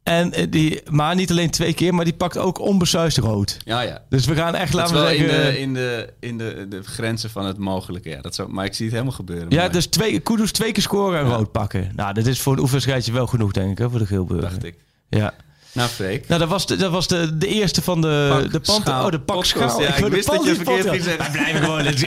[0.03, 3.59] En eh, die, maar niet alleen twee keer, maar die pakt ook onbesuisd rood.
[3.65, 4.03] ja, ja.
[4.09, 5.45] Dus we gaan echt, laten we wel in, zeggen...
[5.53, 8.09] de, in, de, in de, de grenzen van het mogelijke.
[8.09, 9.51] Ja, dat zou, maar ik zie het helemaal gebeuren.
[9.51, 11.35] ja, dus twee, Kudus twee keer scoren en Ja.
[11.35, 11.93] rood pakken.
[11.97, 14.49] Nou, dat is voor een oefenwedstrijdje wel genoeg, denk ik, hè, voor de Gilburger.
[14.51, 14.75] dacht ik.
[15.09, 15.35] Ja.
[15.73, 16.29] Nou, Freek.
[16.29, 19.11] Nou, dat was de, dat was de, de eerste van de, Pak- de schaal Oh,
[19.11, 19.81] de pakschaal.
[19.83, 21.19] Ja, ik wist dat je verkeerd ging zeggen.
[21.23, 21.85] Wij blijven gewoon...
[21.85, 22.03] het is-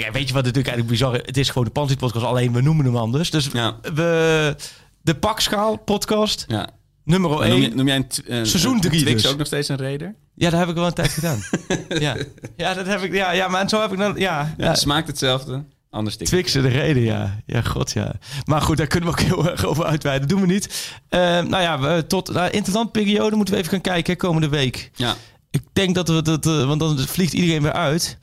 [0.00, 1.20] Ja, weet je wat natuurlijk eigenlijk bizar is?
[1.24, 3.30] Het is gewoon de podcast, alleen we noemen hem anders.
[3.30, 3.76] Dus Ja.
[3.94, 4.56] we...
[5.02, 6.68] De pakschaal podcast, Ja.
[7.04, 7.60] Nummer Maar Noem, 1.
[7.70, 9.30] je- noem jij een, Seizoen een drie Twix dus.
[9.30, 10.14] ook nog steeds een raider?
[10.34, 11.40] Ja, dat heb ik wel een tijd gedaan.
[11.88, 12.16] ja.
[12.56, 13.12] ja, dat heb ik...
[13.14, 14.12] Ja, ja, maar zo heb ik dan...
[14.16, 14.68] Ja, Ja, ja.
[14.68, 16.16] het smaakt hetzelfde, anders.
[16.16, 17.40] Twixen de reden, ja.
[17.46, 18.12] Ja, god, ja.
[18.44, 20.28] Maar goed, daar kunnen we ook heel erg over uitweiden.
[20.28, 20.92] Dat doen we niet.
[21.08, 24.90] Eh, nou ja, we, tot nou, interlandperiode moeten we even gaan kijken, hè, komende week.
[24.94, 25.14] Ja.
[25.50, 28.18] Ik denk dat we dat, eh, want dan vliegt iedereen weer uit.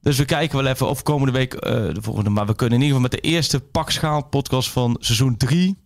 [0.00, 2.30] Dus we kijken wel even of komende week eh, de volgende.
[2.30, 5.76] Maar we kunnen in ieder geval met de eerste pakschaal podcast van seizoen 3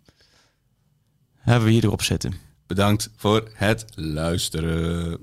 [1.46, 2.32] hebben we hier zitten.
[2.66, 5.18] Bedankt voor het luisteren.